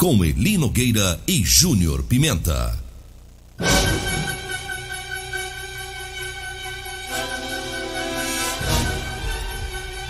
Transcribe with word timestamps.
com 0.00 0.24
Eli 0.24 0.56
Nogueira 0.56 1.20
e 1.28 1.44
Júnior 1.44 2.02
Pimenta. 2.02 2.74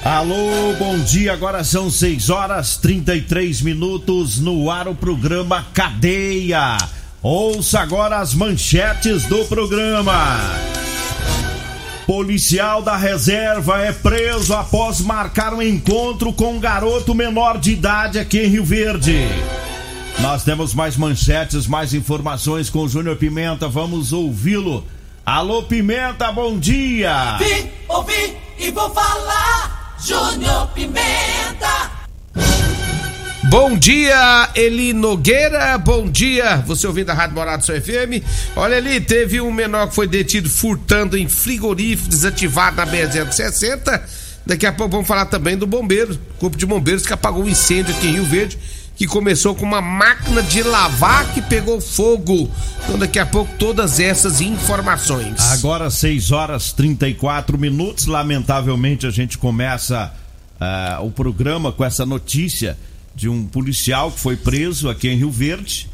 Alô, 0.05 0.75
bom 0.79 0.97
dia. 1.01 1.33
Agora 1.33 1.65
são 1.65 1.91
6 1.91 2.31
horas 2.31 2.77
33 2.77 3.63
minutos 3.63 4.39
no 4.39 4.71
ar 4.71 4.87
o 4.87 4.95
programa 4.95 5.67
Cadeia. 5.75 6.77
Ouça 7.21 7.81
agora 7.81 8.21
as 8.21 8.33
manchetes 8.33 9.25
do 9.25 9.45
programa. 9.47 10.39
Policial 12.07 12.81
da 12.81 12.97
reserva 12.97 13.81
é 13.81 13.93
preso 13.93 14.55
após 14.55 15.01
marcar 15.01 15.53
um 15.53 15.61
encontro 15.61 16.33
com 16.33 16.55
um 16.55 16.61
garoto 16.61 17.13
menor 17.13 17.59
de 17.59 17.73
idade 17.73 18.21
aqui 18.21 18.39
em 18.39 18.47
Rio 18.47 18.65
Verde. 18.65 19.27
Nós 20.23 20.45
temos 20.45 20.75
mais 20.75 20.99
manchetes, 20.99 21.67
mais 21.67 21.95
informações 21.95 22.69
com 22.69 22.81
o 22.81 22.89
Júnior 22.89 23.17
Pimenta. 23.17 23.67
Vamos 23.69 24.13
ouvi-lo. 24.13 24.85
Alô, 25.25 25.63
Pimenta, 25.63 26.31
bom 26.31 26.59
dia. 26.59 27.39
Vim, 27.39 27.71
ouvi 27.89 28.37
e 28.59 28.71
vou 28.71 28.91
falar. 28.91 29.97
Júnior 29.99 30.69
Pimenta. 30.69 31.91
Bom 33.45 33.77
dia, 33.77 34.51
Eli 34.55 34.93
Nogueira. 34.93 35.77
Bom 35.79 36.09
dia, 36.09 36.59
você 36.67 36.87
ouvindo 36.87 37.11
a 37.11 37.15
Rádio 37.15 37.35
Morado 37.35 37.65
São 37.65 37.75
FM. 37.75 38.23
Olha 38.55 38.77
ali, 38.77 39.01
teve 39.01 39.41
um 39.41 39.51
menor 39.51 39.89
que 39.89 39.95
foi 39.95 40.07
detido 40.07 40.49
furtando 40.51 41.17
em 41.17 41.29
frigorífico 41.29 42.11
desativado 42.11 42.77
na 42.77 42.87
BR-160. 42.87 44.03
Daqui 44.47 44.67
a 44.67 44.73
pouco 44.73 44.93
vamos 44.93 45.09
falar 45.09 45.27
também 45.27 45.57
do 45.57 45.67
bombeiro, 45.67 46.19
corpo 46.39 46.57
de 46.57 46.67
bombeiros 46.67 47.07
que 47.07 47.13
apagou 47.13 47.43
um 47.43 47.49
incêndio 47.49 47.95
aqui 47.95 48.07
em 48.07 48.13
Rio 48.13 48.25
Verde, 48.25 48.59
que 49.01 49.07
começou 49.07 49.55
com 49.55 49.65
uma 49.65 49.81
máquina 49.81 50.43
de 50.43 50.63
lavar 50.63 51.33
que 51.33 51.41
pegou 51.41 51.81
fogo. 51.81 52.51
Então 52.85 52.99
daqui 52.99 53.19
a 53.19 53.25
pouco 53.25 53.51
todas 53.57 53.99
essas 53.99 54.43
informações. 54.43 55.41
Agora 55.53 55.89
6 55.89 56.33
horas 56.33 56.71
34 56.75 57.57
minutos. 57.57 58.05
Lamentavelmente 58.05 59.07
a 59.07 59.11
gente 59.11 59.39
começa 59.39 60.13
ah, 60.61 60.99
o 61.01 61.11
programa 61.11 61.73
com 61.73 61.83
essa 61.83 62.05
notícia 62.05 62.77
de 63.15 63.27
um 63.27 63.47
policial 63.47 64.13
que 64.13 64.21
foi 64.21 64.37
preso 64.37 64.91
aqui 64.91 65.09
em 65.09 65.17
Rio 65.17 65.31
Verde. 65.31 65.89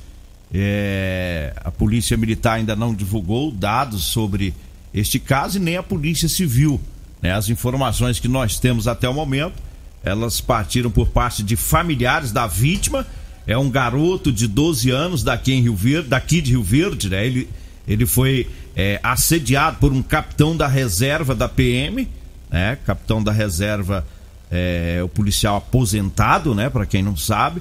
É, 0.52 1.54
a 1.64 1.70
polícia 1.70 2.16
militar 2.16 2.54
ainda 2.54 2.74
não 2.74 2.92
divulgou 2.92 3.52
dados 3.52 4.02
sobre 4.02 4.52
este 4.92 5.20
caso 5.20 5.58
e 5.58 5.60
nem 5.60 5.76
a 5.76 5.82
polícia 5.82 6.28
civil. 6.28 6.80
né? 7.22 7.32
As 7.32 7.48
informações 7.48 8.18
que 8.18 8.26
nós 8.26 8.58
temos 8.58 8.88
até 8.88 9.08
o 9.08 9.14
momento, 9.14 9.62
elas 10.06 10.40
partiram 10.40 10.88
por 10.88 11.08
parte 11.08 11.42
de 11.42 11.56
familiares 11.56 12.30
da 12.30 12.46
vítima. 12.46 13.04
É 13.44 13.58
um 13.58 13.68
garoto 13.68 14.30
de 14.30 14.46
12 14.46 14.88
anos 14.90 15.24
daqui 15.24 15.52
em 15.52 15.62
Rio 15.62 15.74
Verde, 15.74 16.08
daqui 16.08 16.40
de 16.40 16.52
Rio 16.52 16.62
Verde, 16.62 17.10
né? 17.10 17.26
Ele, 17.26 17.48
ele 17.88 18.06
foi 18.06 18.48
é, 18.76 19.00
assediado 19.02 19.78
por 19.78 19.92
um 19.92 20.02
capitão 20.02 20.56
da 20.56 20.68
reserva 20.68 21.34
da 21.34 21.48
PM, 21.48 22.08
né? 22.48 22.78
Capitão 22.86 23.20
da 23.20 23.32
reserva 23.32 24.06
é 24.48 25.00
o 25.02 25.08
policial 25.08 25.56
aposentado, 25.56 26.54
né? 26.54 26.70
Para 26.70 26.86
quem 26.86 27.02
não 27.02 27.16
sabe. 27.16 27.60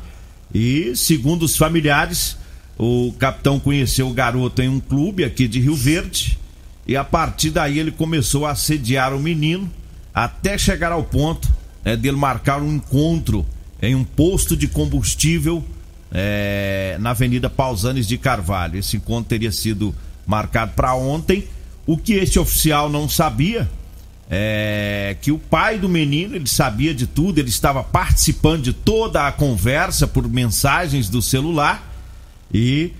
E 0.53 0.95
segundo 0.95 1.43
os 1.43 1.57
familiares, 1.57 2.37
o 2.77 3.11
capitão 3.17 3.59
conheceu 3.59 4.07
o 4.07 4.13
garoto 4.13 4.61
em 4.61 4.69
um 4.69 4.79
clube 4.79 5.23
aqui 5.23 5.47
de 5.47 5.59
Rio 5.59 5.75
Verde 5.75 6.37
e 6.87 6.95
a 6.95 7.03
partir 7.03 7.49
daí 7.49 7.79
ele 7.79 7.91
começou 7.91 8.45
a 8.45 8.51
assediar 8.51 9.15
o 9.15 9.19
menino 9.19 9.71
até 10.13 10.59
chegar 10.59 10.91
ao 10.91 11.03
ponto 11.03 11.51
né, 11.85 11.95
dele 11.95 12.17
marcar 12.17 12.61
um 12.61 12.73
encontro 12.73 13.45
em 13.79 13.93
um 13.93 14.03
posto 14.03 14.57
de 14.57 14.67
combustível 14.67 15.63
é, 16.11 16.97
na 16.99 17.11
Avenida 17.11 17.49
Pausanes 17.49 18.07
de 18.07 18.17
Carvalho. 18.17 18.79
Esse 18.79 18.97
encontro 18.97 19.29
teria 19.29 19.51
sido 19.51 19.93
marcado 20.25 20.73
para 20.73 20.95
ontem. 20.95 21.47
O 21.85 21.97
que 21.97 22.13
esse 22.13 22.39
oficial 22.39 22.89
não 22.89 23.07
sabia 23.07 23.69
é 24.27 25.15
que 25.21 25.31
o 25.31 25.37
pai 25.37 25.77
do 25.77 25.87
menino 25.87 26.35
ele 26.35 26.47
sabia 26.47 26.95
de 26.95 27.05
tudo, 27.05 27.37
ele 27.37 27.49
estava 27.49 27.83
participando 27.83 28.63
de 28.63 28.73
toda 28.73 29.27
a 29.27 29.31
conversa 29.31 30.07
por 30.07 30.27
mensagens 30.27 31.07
do 31.09 31.21
celular 31.21 31.93
e 32.51 32.91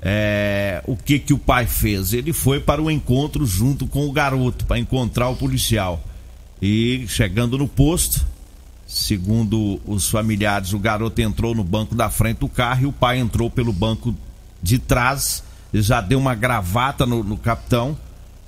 é, 0.00 0.80
o 0.86 0.96
que 0.96 1.18
que 1.18 1.34
o 1.34 1.38
pai 1.38 1.66
fez? 1.66 2.12
Ele 2.12 2.32
foi 2.32 2.60
para 2.60 2.80
o 2.80 2.88
encontro 2.88 3.44
junto 3.44 3.88
com 3.88 4.06
o 4.06 4.12
garoto 4.12 4.64
para 4.66 4.78
encontrar 4.78 5.28
o 5.28 5.34
policial 5.34 6.00
e 6.60 7.04
chegando 7.08 7.56
no 7.56 7.68
posto, 7.68 8.26
segundo 8.86 9.80
os 9.86 10.08
familiares, 10.08 10.72
o 10.72 10.78
garoto 10.78 11.20
entrou 11.20 11.54
no 11.54 11.62
banco 11.62 11.94
da 11.94 12.10
frente 12.10 12.38
do 12.38 12.48
carro 12.48 12.82
e 12.82 12.86
o 12.86 12.92
pai 12.92 13.18
entrou 13.18 13.50
pelo 13.50 13.72
banco 13.72 14.14
de 14.62 14.78
trás, 14.78 15.44
já 15.72 16.00
deu 16.00 16.18
uma 16.18 16.34
gravata 16.34 17.06
no, 17.06 17.22
no 17.22 17.36
capitão 17.36 17.96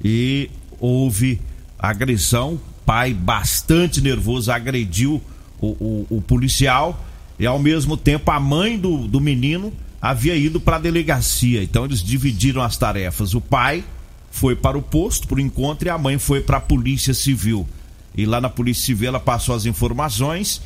e 0.02 0.50
houve 0.78 1.40
agressão. 1.78 2.60
Pai 2.84 3.14
bastante 3.14 4.00
nervoso 4.00 4.50
agrediu 4.50 5.22
o, 5.60 5.68
o, 5.68 6.06
o 6.10 6.22
policial 6.22 7.04
e 7.38 7.46
ao 7.46 7.58
mesmo 7.58 7.96
tempo 7.96 8.30
a 8.30 8.40
mãe 8.40 8.78
do, 8.78 9.06
do 9.06 9.20
menino 9.20 9.72
havia 10.00 10.34
ido 10.34 10.58
para 10.58 10.76
a 10.76 10.80
delegacia. 10.80 11.62
Então 11.62 11.84
eles 11.84 12.02
dividiram 12.02 12.62
as 12.62 12.76
tarefas. 12.76 13.34
O 13.34 13.40
pai 13.40 13.84
foi 14.30 14.56
para 14.56 14.78
o 14.78 14.82
posto 14.82 15.28
para 15.28 15.36
o 15.36 15.40
encontro 15.40 15.86
e 15.86 15.90
a 15.90 15.98
mãe 15.98 16.18
foi 16.18 16.40
para 16.40 16.56
a 16.56 16.60
polícia 16.60 17.14
civil. 17.14 17.68
E 18.16 18.26
lá 18.26 18.40
na 18.40 18.48
polícia 18.50 18.84
civil 18.86 19.08
ela 19.08 19.20
passou 19.20 19.54
as 19.54 19.66
informações 19.66 20.60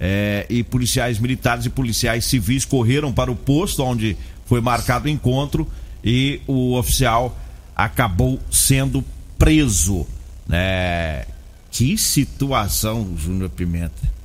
eh, 0.00 0.46
e 0.50 0.62
policiais 0.64 1.18
militares 1.18 1.64
e 1.64 1.70
policiais 1.70 2.24
civis 2.24 2.64
correram 2.64 3.12
para 3.12 3.30
o 3.30 3.36
posto 3.36 3.82
onde 3.82 4.16
foi 4.46 4.60
marcado 4.60 5.06
o 5.06 5.08
encontro 5.08 5.66
e 6.02 6.40
o 6.46 6.74
oficial 6.76 7.38
acabou 7.76 8.40
sendo 8.50 9.04
preso. 9.38 10.06
Né? 10.46 11.24
Que 11.70 11.96
situação, 11.98 13.14
Júnior 13.16 13.50
Pimenta. 13.50 14.18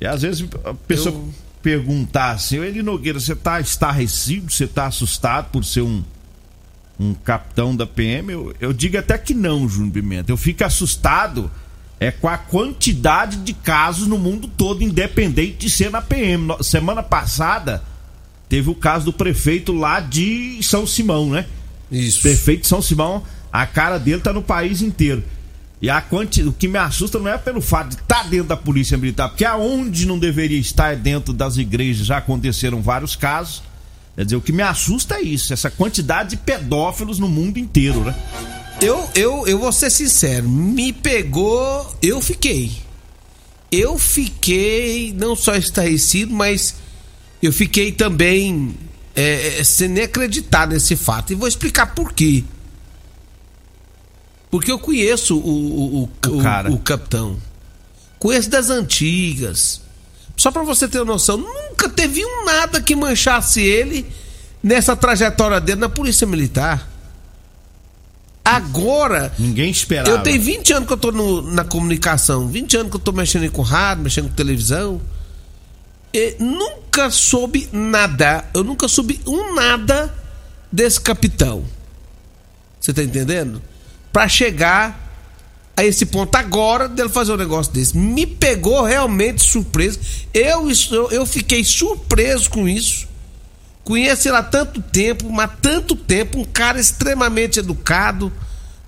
E 0.00 0.06
às 0.06 0.22
vezes 0.22 0.46
a 0.64 0.74
pessoa 0.74 1.14
Eu- 1.14 1.34
perguntar 1.62 2.30
assim, 2.32 2.58
Eli 2.58 2.82
Nogueira, 2.82 3.18
você 3.18 3.34
tá 3.34 3.60
estarrecido, 3.60 4.50
você 4.52 4.66
tá 4.66 4.86
assustado 4.86 5.50
por 5.50 5.64
ser 5.64 5.82
um, 5.82 6.02
um 6.98 7.12
capitão 7.12 7.74
da 7.74 7.86
PM? 7.86 8.32
Eu, 8.32 8.54
eu 8.60 8.72
digo 8.72 8.96
até 8.98 9.18
que 9.18 9.34
não, 9.34 9.68
Júnior 9.68 9.92
Pimenta. 9.92 10.30
Eu 10.32 10.36
fico 10.36 10.64
assustado 10.64 11.50
é 11.98 12.10
com 12.10 12.28
a 12.28 12.36
quantidade 12.36 13.38
de 13.38 13.52
casos 13.52 14.06
no 14.06 14.18
mundo 14.18 14.48
todo, 14.48 14.82
independente 14.82 15.56
de 15.56 15.70
ser 15.70 15.90
na 15.90 16.02
PM. 16.02 16.48
Semana 16.62 17.02
passada, 17.02 17.82
teve 18.48 18.68
o 18.70 18.74
caso 18.74 19.06
do 19.06 19.12
prefeito 19.12 19.72
lá 19.72 20.00
de 20.00 20.58
São 20.62 20.86
Simão, 20.86 21.30
né? 21.30 21.46
Isso. 21.90 22.22
Prefeito 22.22 22.62
de 22.62 22.68
São 22.68 22.82
Simão, 22.82 23.22
a 23.52 23.66
cara 23.66 23.98
dele 23.98 24.20
tá 24.20 24.32
no 24.32 24.42
país 24.42 24.82
inteiro. 24.82 25.24
E 25.80 25.90
a 25.90 26.00
quanti... 26.00 26.42
o 26.42 26.52
que 26.52 26.68
me 26.68 26.78
assusta 26.78 27.18
não 27.18 27.30
é 27.30 27.38
pelo 27.38 27.60
fato 27.60 27.90
de 27.90 27.94
estar 27.96 28.24
dentro 28.24 28.48
da 28.48 28.56
polícia 28.56 28.96
militar, 28.96 29.28
porque 29.28 29.44
aonde 29.44 30.06
não 30.06 30.18
deveria 30.18 30.58
estar 30.58 30.92
é 30.92 30.96
dentro 30.96 31.32
das 31.32 31.56
igrejas 31.56 32.06
já 32.06 32.18
aconteceram 32.18 32.82
vários 32.82 33.14
casos. 33.14 33.62
Quer 34.14 34.24
dizer, 34.24 34.36
o 34.36 34.40
que 34.40 34.52
me 34.52 34.62
assusta 34.62 35.16
é 35.16 35.22
isso, 35.22 35.52
essa 35.52 35.70
quantidade 35.70 36.30
de 36.30 36.36
pedófilos 36.38 37.18
no 37.18 37.28
mundo 37.28 37.58
inteiro, 37.58 38.00
né? 38.00 38.14
Eu, 38.80 39.08
eu, 39.14 39.46
eu 39.46 39.58
vou 39.58 39.72
ser 39.72 39.90
sincero, 39.90 40.48
me 40.48 40.92
pegou, 40.92 41.96
eu 42.02 42.20
fiquei. 42.20 42.72
Eu 43.72 43.98
fiquei 43.98 45.12
não 45.16 45.34
só 45.34 45.54
estarrecido, 45.56 46.32
mas 46.34 46.76
eu 47.42 47.52
fiquei 47.52 47.90
também 47.90 48.76
é, 49.14 49.58
é, 49.60 49.64
sem 49.64 49.88
nem 49.88 50.04
acreditar 50.04 50.68
nesse 50.68 50.94
fato. 50.94 51.32
E 51.32 51.36
vou 51.36 51.48
explicar 51.48 51.94
por 51.94 52.12
quê. 52.12 52.44
Porque 54.50 54.70
eu 54.70 54.78
conheço 54.78 55.36
o, 55.36 55.40
o, 55.40 56.02
o, 56.02 56.10
O 56.28 56.42
cara. 56.42 56.70
o, 56.70 56.74
o 56.74 56.78
capitão. 56.78 57.36
Conheço 58.18 58.50
das 58.50 58.70
antigas. 58.70 59.80
Só 60.36 60.50
pra 60.50 60.62
você 60.62 60.86
ter 60.86 60.98
uma 60.98 61.12
noção, 61.12 61.38
nunca 61.38 61.88
teve 61.88 62.24
um 62.24 62.44
nada 62.44 62.80
que 62.80 62.94
manchasse 62.94 63.60
ele 63.60 64.06
nessa 64.62 64.94
trajetória 64.94 65.60
dele 65.60 65.80
na 65.80 65.88
Polícia 65.88 66.26
Militar. 66.26 66.95
Agora, 68.46 69.32
Ninguém 69.38 69.70
esperava. 69.70 70.08
eu 70.10 70.22
tenho 70.22 70.40
20 70.40 70.72
anos 70.72 70.86
que 70.86 70.92
eu 70.92 70.96
tô 70.96 71.10
no- 71.12 71.42
na 71.42 71.64
comunicação, 71.64 72.46
20 72.48 72.76
anos 72.76 72.90
que 72.90 72.96
eu 72.96 73.00
tô 73.00 73.12
mexendo 73.12 73.50
com 73.50 73.62
rádio, 73.62 74.04
mexendo 74.04 74.28
com 74.28 74.34
televisão. 74.34 75.00
E 76.14 76.36
nunca 76.38 77.10
soube 77.10 77.68
nada, 77.72 78.44
eu 78.54 78.62
nunca 78.64 78.88
soube 78.88 79.20
um 79.26 79.54
nada 79.54 80.14
desse 80.72 81.00
capitão. 81.00 81.64
Você 82.80 82.92
tá 82.92 83.02
entendendo? 83.02 83.60
Pra 84.12 84.28
chegar 84.28 85.04
a 85.76 85.84
esse 85.84 86.06
ponto 86.06 86.34
agora 86.36 86.88
dele 86.88 87.08
fazer 87.10 87.32
um 87.32 87.36
negócio 87.36 87.70
desse. 87.72 87.96
Me 87.98 88.24
pegou 88.26 88.82
realmente 88.82 89.42
surpresa. 89.42 89.98
Eu, 90.32 90.68
eu 91.10 91.26
fiquei 91.26 91.62
surpreso 91.64 92.48
com 92.48 92.66
isso. 92.68 93.06
Conheço 93.86 94.26
ele 94.26 94.36
há 94.36 94.42
tanto 94.42 94.82
tempo, 94.82 95.30
mas 95.30 95.48
tanto 95.62 95.94
tempo, 95.94 96.40
um 96.40 96.44
cara 96.44 96.80
extremamente 96.80 97.60
educado, 97.60 98.32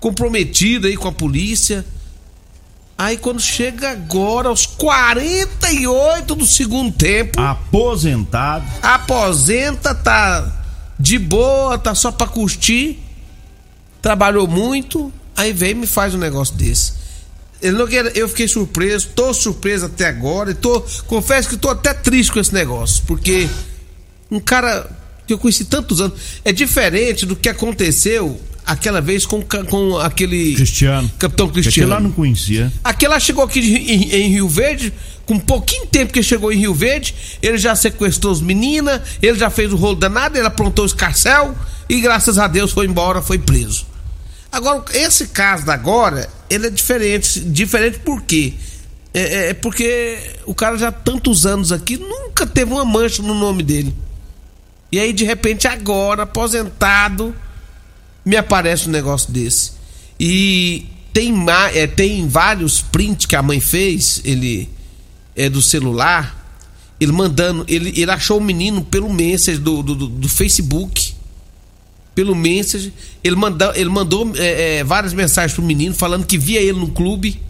comprometido 0.01 0.89
aí 0.89 0.97
com 0.97 1.07
a 1.07 1.13
polícia. 1.13 1.87
Aí 2.99 3.17
quando 3.17 3.39
chega 3.39 3.91
agora, 3.91 4.49
aos 4.49 4.67
48 4.67 6.35
do 6.35 6.45
segundo 6.45 6.91
tempo, 6.91 7.41
Aposentado. 7.41 8.67
aposenta, 8.83 9.95
tá 9.95 10.65
de 10.99 11.17
boa, 11.17 11.79
tá 11.79 11.95
só 11.95 12.11
pra 12.11 12.27
curtir, 12.27 12.99
trabalhou 14.03 14.49
muito, 14.49 15.13
aí 15.37 15.53
vem 15.53 15.71
e 15.71 15.75
me 15.75 15.87
faz 15.87 16.13
um 16.13 16.19
negócio 16.19 16.57
desse. 16.57 16.95
Ele 17.63 17.77
não 17.77 17.87
Eu 17.89 18.29
fiquei 18.29 18.49
surpreso, 18.49 19.11
tô 19.15 19.33
surpreso 19.33 19.87
até 19.87 20.09
agora, 20.09 20.51
e 20.51 20.55
tô, 20.55 20.85
confesso 21.07 21.49
que 21.49 21.57
tô 21.57 21.69
até 21.69 21.95
triste 21.95 22.33
com 22.33 22.41
esse 22.41 22.53
negócio, 22.53 23.05
porque 23.07 23.49
um 24.31 24.41
cara 24.41 24.89
que 25.27 25.33
eu 25.33 25.39
conheci 25.39 25.65
tantos 25.65 26.01
anos, 26.01 26.19
é 26.45 26.53
diferente 26.53 27.27
do 27.27 27.37
que 27.37 27.49
aconteceu 27.49 28.41
aquela 28.65 29.01
vez 29.01 29.25
com, 29.27 29.43
com 29.43 29.99
aquele 29.99 30.55
Cristiano. 30.55 31.11
capitão 31.19 31.47
Aquele 31.47 31.63
Cristiano. 31.63 31.91
lá 31.91 32.01
não 32.01 32.11
conhecia. 32.13 32.73
Aquela 32.85 33.19
chegou 33.21 33.45
aqui 33.45 33.61
em, 33.61 34.11
em 34.11 34.29
Rio 34.31 34.49
Verde, 34.49 34.93
com 35.27 35.39
pouquinho 35.39 35.87
tempo 35.87 36.13
que 36.13 36.23
chegou 36.23 36.51
em 36.53 36.57
Rio 36.59 36.75
Verde, 36.75 37.15
ele 37.43 37.59
já 37.59 37.75
sequestrou 37.77 38.33
as 38.33 38.41
meninas, 38.41 39.01
ele 39.21 39.39
já 39.39 39.51
fez 39.51 39.73
o 39.73 39.77
rolo 39.77 39.97
danado, 39.97 40.37
ele 40.39 40.47
aprontou 40.47 40.85
o 40.85 40.87
escarcel 40.87 41.55
e 41.89 42.01
graças 42.01 42.39
a 42.39 42.47
Deus 42.47 42.73
foi 42.73 42.87
embora, 42.87 43.21
foi 43.23 43.39
preso. 43.39 43.87
Agora, 44.51 44.83
esse 44.95 45.27
caso 45.29 45.67
da 45.67 45.75
agora, 45.75 46.29
ele 46.49 46.67
é 46.69 46.71
diferente. 46.71 47.41
Diferente 47.41 47.99
por 47.99 48.23
quê? 48.23 48.55
É, 49.13 49.21
é- 49.21 49.49
é 49.51 49.55
porque 49.55 50.19
o 50.47 50.55
cara 50.55 50.77
já 50.79 50.89
há 50.89 50.93
tantos 50.93 51.45
anos 51.45 51.71
aqui 51.73 51.99
nunca 51.99 52.47
teve 52.47 52.73
uma 52.73 52.85
mancha 52.85 53.23
no 53.23 53.35
nome 53.35 53.63
dele. 53.63 53.95
E 54.91 54.99
aí, 54.99 55.13
de 55.13 55.25
repente, 55.25 55.67
agora, 55.69 56.23
aposentado, 56.23 57.35
me 58.25 58.37
aparece 58.37 58.89
um 58.89 58.93
negócio 58.93 59.31
desse. 59.33 59.73
E 60.19 60.87
tem, 61.13 61.33
é, 61.75 61.87
tem 61.87 62.27
vários 62.29 62.81
prints 62.81 63.27
que 63.27 63.37
a 63.37 63.43
mãe 63.43 63.61
fez, 63.61 64.21
ele 64.25 64.69
é 65.37 65.49
do 65.49 65.61
celular, 65.63 66.37
ele 67.01 67.13
mandando, 67.13 67.65
ele, 67.69 67.93
ele 68.01 68.11
achou 68.11 68.39
o 68.39 68.41
menino 68.43 68.83
pelo 68.85 69.13
message 69.13 69.59
do, 69.59 69.83
do, 69.83 69.95
do- 69.95 70.09
do 70.09 70.29
Facebook. 70.29 71.15
Pelo 72.15 72.35
message, 72.35 72.93
ele, 73.23 73.37
manda, 73.37 73.73
ele 73.77 73.89
mandou 73.89 74.33
é, 74.37 74.79
é, 74.79 74.85
várias 74.85 75.13
mensagens 75.13 75.53
pro 75.55 75.63
menino 75.63 75.95
falando 75.95 76.27
que 76.27 76.37
via 76.37 76.61
ele 76.61 76.79
no 76.79 76.89
clube. 76.89 77.41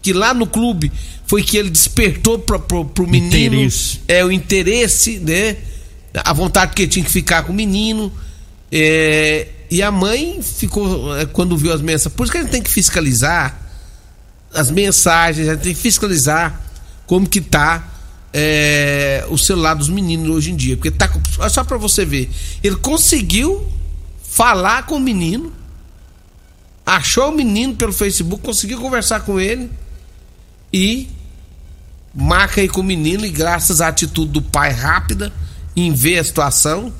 Que 0.00 0.14
lá 0.14 0.32
no 0.32 0.46
clube 0.46 0.90
foi 1.26 1.42
que 1.42 1.58
ele 1.58 1.68
despertou 1.68 2.38
pro, 2.38 2.58
pro, 2.58 2.86
pro 2.86 3.06
menino 3.06 3.56
Interesse. 3.56 4.00
é 4.08 4.24
o 4.24 4.32
interesse, 4.32 5.18
né? 5.18 5.56
A 6.14 6.32
vontade 6.32 6.74
que 6.74 6.82
ele 6.82 6.90
tinha 6.90 7.04
que 7.04 7.10
ficar 7.10 7.44
com 7.44 7.52
o 7.52 7.54
menino. 7.54 8.12
É, 8.72 9.48
e 9.70 9.82
a 9.82 9.90
mãe 9.90 10.42
ficou, 10.42 11.16
é, 11.16 11.26
quando 11.26 11.56
viu 11.56 11.72
as 11.72 11.80
mensagens. 11.80 12.14
Por 12.14 12.24
isso 12.24 12.32
que 12.32 12.38
a 12.38 12.42
gente 12.42 12.50
tem 12.50 12.62
que 12.62 12.70
fiscalizar 12.70 13.60
as 14.52 14.70
mensagens, 14.70 15.48
a 15.48 15.52
gente 15.52 15.62
tem 15.62 15.74
que 15.74 15.80
fiscalizar 15.80 16.60
como 17.06 17.28
que 17.28 17.40
tá 17.40 17.88
é, 18.32 19.24
o 19.28 19.38
celular 19.38 19.74
dos 19.74 19.88
meninos 19.88 20.28
hoje 20.28 20.50
em 20.50 20.56
dia. 20.56 20.76
Porque 20.76 20.90
tá. 20.90 21.10
olha 21.38 21.48
Só 21.48 21.62
pra 21.62 21.76
você 21.76 22.04
ver. 22.04 22.30
Ele 22.62 22.76
conseguiu 22.76 23.66
falar 24.22 24.86
com 24.86 24.96
o 24.96 25.00
menino. 25.00 25.52
Achou 26.84 27.28
o 27.28 27.32
menino 27.32 27.76
pelo 27.76 27.92
Facebook, 27.92 28.42
conseguiu 28.42 28.80
conversar 28.80 29.20
com 29.20 29.38
ele 29.38 29.70
e 30.72 31.08
marca 32.12 32.60
aí 32.60 32.68
com 32.68 32.80
o 32.80 32.84
menino 32.84 33.24
e 33.24 33.30
graças 33.30 33.80
à 33.80 33.88
atitude 33.88 34.32
do 34.32 34.42
pai 34.42 34.72
rápida 34.72 35.32
em 35.76 35.92
ver 35.92 36.18
a 36.18 36.24
situação, 36.24 36.92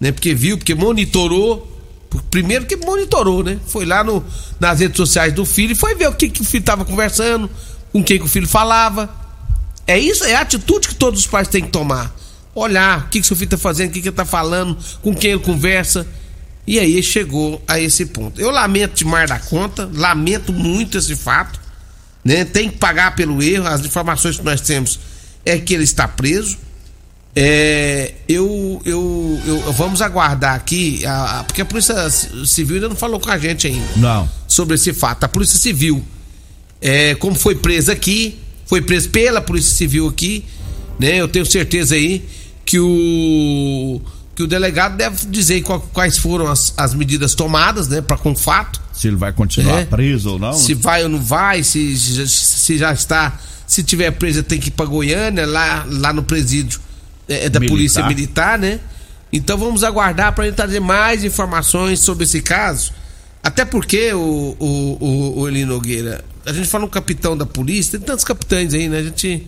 né? 0.00 0.12
Porque 0.12 0.34
viu, 0.34 0.56
porque 0.58 0.74
monitorou, 0.74 1.68
primeiro 2.30 2.66
que 2.66 2.76
monitorou, 2.76 3.42
né? 3.42 3.58
Foi 3.66 3.84
lá 3.84 4.02
no, 4.02 4.24
nas 4.58 4.80
redes 4.80 4.96
sociais 4.96 5.32
do 5.32 5.44
filho 5.44 5.72
e 5.72 5.74
foi 5.74 5.94
ver 5.94 6.08
o 6.08 6.12
que, 6.12 6.28
que 6.28 6.40
o 6.40 6.44
filho 6.44 6.64
tava 6.64 6.84
conversando, 6.84 7.50
com 7.92 8.02
quem 8.02 8.18
que 8.18 8.24
o 8.24 8.28
filho 8.28 8.48
falava. 8.48 9.08
É 9.86 9.98
isso, 9.98 10.24
é 10.24 10.34
a 10.34 10.40
atitude 10.40 10.88
que 10.88 10.94
todos 10.94 11.20
os 11.20 11.26
pais 11.26 11.48
têm 11.48 11.62
que 11.62 11.70
tomar. 11.70 12.14
Olhar 12.54 13.06
o 13.06 13.08
que, 13.08 13.20
que 13.20 13.26
seu 13.26 13.36
filho 13.36 13.50
tá 13.50 13.58
fazendo, 13.58 13.90
o 13.90 13.92
que, 13.92 14.02
que 14.02 14.08
ele 14.08 14.16
tá 14.16 14.24
falando, 14.24 14.76
com 15.02 15.14
quem 15.14 15.32
ele 15.32 15.40
conversa. 15.40 16.06
E 16.66 16.78
aí 16.78 17.02
chegou 17.02 17.62
a 17.66 17.80
esse 17.80 18.06
ponto. 18.06 18.40
Eu 18.40 18.50
lamento 18.50 18.94
demais 18.94 19.28
da 19.28 19.38
conta, 19.38 19.90
lamento 19.92 20.52
muito 20.52 20.98
esse 20.98 21.16
fato 21.16 21.62
né? 22.24 22.44
Tem 22.44 22.70
que 22.70 22.78
pagar 22.78 23.14
pelo 23.14 23.42
erro. 23.42 23.66
As 23.66 23.84
informações 23.84 24.36
que 24.36 24.44
nós 24.44 24.60
temos 24.60 24.98
é 25.44 25.58
que 25.58 25.74
ele 25.74 25.84
está 25.84 26.06
preso. 26.06 26.56
É, 27.34 28.12
eu, 28.28 28.80
eu, 28.84 29.40
eu- 29.46 29.72
vamos 29.72 30.02
aguardar 30.02 30.54
aqui, 30.54 31.04
a- 31.06 31.40
a- 31.40 31.44
porque 31.44 31.62
a 31.62 31.64
Polícia 31.64 31.94
Civil 32.44 32.76
ainda 32.76 32.88
não 32.90 32.96
falou 32.96 33.18
com 33.18 33.30
a 33.30 33.38
gente 33.38 33.66
ainda 33.66 33.86
Não. 33.96 34.28
sobre 34.46 34.74
esse 34.74 34.92
fato. 34.92 35.24
A 35.24 35.28
Polícia 35.28 35.58
Civil, 35.58 36.04
é, 36.80 37.14
como 37.14 37.34
foi 37.34 37.54
presa 37.54 37.92
aqui, 37.92 38.38
foi 38.66 38.82
preso 38.82 39.08
pela 39.08 39.40
Polícia 39.40 39.72
Civil 39.74 40.06
aqui, 40.08 40.44
né? 40.98 41.16
Eu 41.16 41.26
tenho 41.26 41.46
certeza 41.46 41.94
aí 41.94 42.22
que 42.66 42.78
o 42.78 44.00
que 44.34 44.42
o 44.42 44.46
delegado 44.46 44.96
deve 44.96 45.26
dizer 45.26 45.60
qual- 45.62 45.80
quais 45.92 46.16
foram 46.16 46.48
as, 46.48 46.72
as 46.78 46.94
medidas 46.94 47.34
tomadas, 47.34 47.86
né, 47.88 48.00
para 48.00 48.16
com 48.16 48.32
o 48.32 48.36
fato 48.36 48.80
Se 48.90 49.06
ele 49.08 49.16
vai 49.16 49.30
continuar 49.30 49.80
É. 49.80 49.84
preso 49.84 50.32
ou 50.32 50.38
não. 50.38 50.54
se 50.54 50.72
vai 50.72 51.02
ou 51.02 51.08
não 51.10 51.20
vai, 51.20 51.62
se, 51.62 51.94
se, 51.98 52.26
se 52.26 52.78
já 52.78 52.92
está, 52.94 53.38
se 53.66 53.82
tiver 53.82 54.10
preso 54.12 54.42
tem 54.42 54.58
que 54.58 54.68
ir 54.68 54.70
para 54.72 54.86
Goiânia, 54.86 55.44
lá, 55.46 55.84
lá 55.86 56.12
no 56.14 56.22
presídio 56.22 56.80
é, 57.28 57.46
é 57.46 57.48
da 57.48 57.58
Militar. 57.60 57.76
Polícia 57.76 58.06
Militar, 58.06 58.58
né? 58.58 58.80
Então 59.32 59.56
vamos 59.56 59.82
aguardar 59.82 60.34
para 60.34 60.44
gente 60.44 60.56
trazer 60.56 60.80
mais 60.80 61.24
informações 61.24 62.00
sobre 62.00 62.24
esse 62.24 62.42
caso. 62.42 62.92
Até 63.42 63.64
porque, 63.64 64.12
o, 64.12 64.56
o, 64.58 64.96
o, 65.00 65.40
o 65.40 65.48
Eli 65.48 65.64
Nogueira, 65.64 66.24
a 66.46 66.52
gente 66.52 66.68
fala 66.68 66.84
um 66.84 66.88
capitão 66.88 67.36
da 67.36 67.46
polícia, 67.46 67.98
tem 67.98 68.06
tantos 68.06 68.24
capitães 68.24 68.72
aí, 68.74 68.88
né? 68.88 68.98
A 68.98 69.02
gente. 69.02 69.46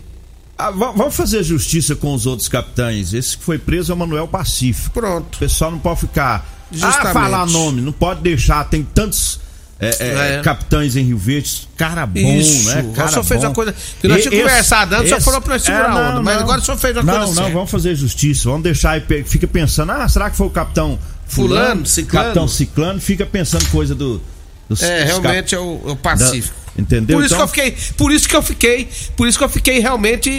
Ah, 0.57 0.71
va- 0.71 0.91
vamos 0.91 1.15
fazer 1.15 1.43
justiça 1.43 1.95
com 1.95 2.13
os 2.13 2.25
outros 2.25 2.47
capitães. 2.49 3.13
Esse 3.13 3.37
que 3.37 3.43
foi 3.43 3.57
preso 3.57 3.91
é 3.91 3.95
o 3.95 3.97
Manuel 3.97 4.27
Pacífico. 4.27 4.89
O 4.89 5.01
Pronto. 5.01 5.37
pessoal 5.37 5.71
não 5.71 5.79
pode 5.79 5.99
ficar. 6.01 6.65
Justamente. 6.71 7.07
Ah, 7.07 7.13
falar 7.13 7.45
nome, 7.45 7.79
não 7.81 7.91
pode 7.91 8.21
deixar. 8.21 8.63
Tem 8.69 8.81
tantos 8.83 9.39
é, 9.79 9.87
é, 9.99 10.35
É. 10.37 10.41
capitães 10.41 10.95
em 10.95 11.03
Rio 11.03 11.17
Verde. 11.17 11.67
Cara 11.75 12.05
bom, 12.05 12.19
Isso. 12.37 12.69
né? 12.69 12.85
Cara 12.95 13.07
O 13.07 13.11
senhor 13.11 13.23
fez 13.25 13.43
uma 13.43 13.51
coisa- 13.53 13.75
que 14.01 14.07
nós 14.07 14.21
tínhamos 14.23 14.41
conversado 14.49 14.95
antes, 14.95 15.05
o 15.05 15.09
senhor 15.09 15.21
falou 15.21 15.41
pra 15.41 15.53
nós 15.53 15.61
segurar 15.63 15.91
a 15.91 16.09
onda, 16.11 16.21
mas 16.21 16.37
agora 16.37 16.61
o 16.61 16.63
senhor 16.63 16.77
fez 16.77 16.95
uma 16.95 17.03
não, 17.03 17.13
coisa 17.13 17.27
Não, 17.27 17.33
certa. 17.35 17.51
vamos 17.51 17.71
fazer 17.71 17.95
justiça. 17.95 18.49
Vamos 18.49 18.63
deixar 18.63 18.91
aí. 18.91 19.03
Fica 19.25 19.47
pensando, 19.47 19.91
ah, 19.91 20.07
será 20.07 20.29
que 20.29 20.37
foi 20.37 20.47
o 20.47 20.49
capitão 20.51 20.97
Fulano, 21.27 21.55
Fulano? 21.61 21.85
ciclano? 21.85 22.23
Capitão 22.25 22.47
Ciclano. 22.47 23.01
Fica 23.01 23.25
pensando 23.25 23.65
coisa 23.69 23.93
do. 23.95 24.21
dos- 24.69 24.81
É, 24.81 24.99
dos 25.01 25.07
realmente 25.07 25.51
cap- 25.51 25.55
é 25.55 25.59
o, 25.59 25.81
é 25.83 25.85
o 25.85 25.87
da- 25.89 25.95
Pacífico. 25.95 26.55
Entendeu? 26.77 27.17
Por 27.17 27.23
isso 27.25 27.33
Então- 27.35 27.47
que 27.47 27.61
eu 27.61 27.65
fiquei, 27.71 27.93
por 27.95 28.11
isso 28.11 28.27
que 28.27 28.35
eu 28.35 28.41
fiquei, 28.41 28.89
por 29.15 29.27
isso 29.29 29.37
que 29.37 29.43
eu 29.45 29.49
fiquei 29.49 29.79
realmente 29.79 30.29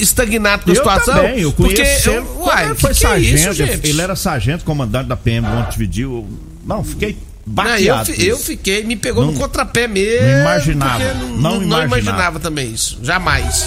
estagnado 0.00 0.64
com 0.64 0.70
a 0.70 0.72
Eu 0.72 0.76
situação. 0.76 1.14
também, 1.14 1.40
eu 1.40 1.52
conheço 1.52 1.82
porque 1.82 2.08
eu, 2.08 2.40
uai, 2.40 2.74
que 2.74 2.80
foi 2.80 2.94
que 2.94 3.04
é 3.04 3.08
sargento, 3.08 3.34
isso, 3.36 3.52
gente? 3.52 3.88
ele 3.90 4.00
era 4.00 4.16
sargento, 4.16 4.64
comandante 4.64 5.08
da 5.08 5.16
PM 5.16 5.46
Montevideo. 5.46 6.26
Não, 6.64 6.82
fiquei 6.82 7.18
Não, 7.46 7.76
eu, 7.76 7.96
eu 8.18 8.38
fiquei, 8.38 8.84
me 8.84 8.94
pegou 8.96 9.24
Não- 9.24 9.32
no 9.32 9.38
contrapé 9.38 9.88
mesmo. 9.88 10.26
não 10.26 10.40
imaginava, 10.40 11.14
não 11.14 11.28
não, 11.28 11.50
não 11.52 11.62
imaginava. 11.62 11.86
imaginava 11.86 12.40
também 12.40 12.72
isso. 12.72 12.98
Jamais. 13.02 13.66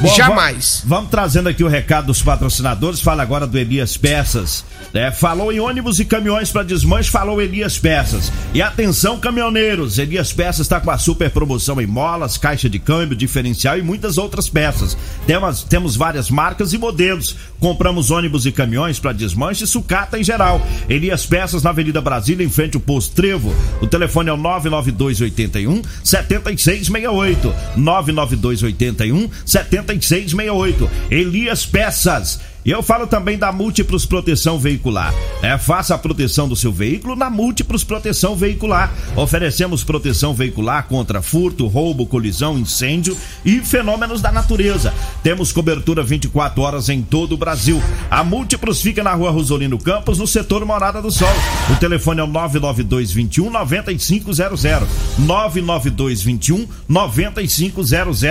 Bom, 0.00 0.12
Jamais. 0.14 0.82
va- 0.84 0.96
Vamos 0.96 1.10
trazendo 1.10 1.48
aqui 1.48 1.62
o 1.62 1.68
recado 1.68 2.06
dos 2.06 2.20
patrocinadores. 2.20 3.00
Fala 3.00 3.22
agora 3.22 3.46
do 3.46 3.56
Elias 3.56 3.96
Peças. 3.96 4.64
É, 4.92 5.10
falou 5.10 5.52
em 5.52 5.58
ônibus 5.60 5.98
e 5.98 6.04
caminhões 6.04 6.50
para 6.52 6.62
desmanche, 6.62 7.10
falou 7.10 7.40
Elias 7.40 7.78
Peças. 7.78 8.30
E 8.52 8.60
atenção, 8.62 9.18
caminhoneiros! 9.18 9.98
Elias 9.98 10.32
Peças 10.32 10.60
está 10.66 10.80
com 10.80 10.90
a 10.90 10.98
super 10.98 11.30
promoção 11.30 11.80
em 11.80 11.86
molas, 11.86 12.36
caixa 12.36 12.68
de 12.68 12.78
câmbio, 12.78 13.16
diferencial 13.16 13.76
e 13.78 13.82
muitas 13.82 14.18
outras 14.18 14.48
peças. 14.48 14.96
Temos, 15.26 15.64
temos 15.64 15.96
várias 15.96 16.28
marcas 16.30 16.72
e 16.72 16.78
modelos. 16.78 17.34
Compramos 17.58 18.10
ônibus 18.10 18.46
e 18.46 18.52
caminhões 18.52 18.98
para 19.00 19.12
desmanche 19.12 19.64
e 19.64 19.66
sucata 19.66 20.18
em 20.18 20.22
geral. 20.24 20.60
Elias 20.88 21.24
Peças 21.26 21.62
na 21.62 21.70
Avenida 21.70 22.00
Brasília, 22.00 22.44
em 22.44 22.50
frente 22.50 22.76
ao 22.76 22.80
posto 22.80 23.14
Trevo. 23.14 23.54
O 23.80 23.86
telefone 23.86 24.28
é 24.28 24.32
o 24.32 24.36
99281 24.36 25.82
7668. 26.04 27.54
99281 27.76 29.30
7668. 29.46 29.83
Elias 31.10 31.66
Peças. 31.66 32.40
E 32.64 32.70
eu 32.70 32.82
falo 32.82 33.06
também 33.06 33.36
da 33.36 33.52
Múltiplos 33.52 34.06
Proteção 34.06 34.58
Veicular. 34.58 35.12
É, 35.42 35.58
faça 35.58 35.94
a 35.94 35.98
proteção 35.98 36.48
do 36.48 36.56
seu 36.56 36.72
veículo 36.72 37.14
na 37.14 37.28
Múltiplos 37.28 37.84
Proteção 37.84 38.34
Veicular. 38.34 38.90
Oferecemos 39.14 39.84
proteção 39.84 40.32
veicular 40.32 40.86
contra 40.86 41.20
furto, 41.20 41.66
roubo, 41.66 42.06
colisão, 42.06 42.58
incêndio 42.58 43.14
e 43.44 43.60
fenômenos 43.60 44.22
da 44.22 44.32
natureza. 44.32 44.94
Temos 45.22 45.52
cobertura 45.52 46.02
24 46.02 46.62
horas 46.62 46.88
em 46.88 47.02
todo 47.02 47.32
o 47.32 47.36
Brasil. 47.36 47.82
A 48.10 48.24
Múltiplos 48.24 48.80
fica 48.80 49.02
na 49.02 49.12
rua 49.12 49.30
Rosolino 49.30 49.78
Campos, 49.78 50.18
no 50.18 50.26
setor 50.26 50.64
Morada 50.64 51.02
do 51.02 51.10
Sol. 51.10 51.28
O 51.70 51.76
telefone 51.76 52.20
é 52.22 52.24
o 52.24 52.28
99221 52.28 53.50
9500. 53.50 54.64
99221 55.18 56.66
9500 56.88 58.22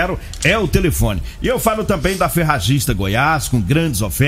é 0.43 0.57
o 0.57 0.67
telefone. 0.67 1.21
E 1.39 1.47
eu 1.47 1.59
falo 1.59 1.83
também 1.83 2.17
da 2.17 2.27
Ferragista 2.27 2.95
Goiás, 2.95 3.47
com 3.47 3.61
grandes 3.61 4.01
ofertas. 4.01 4.22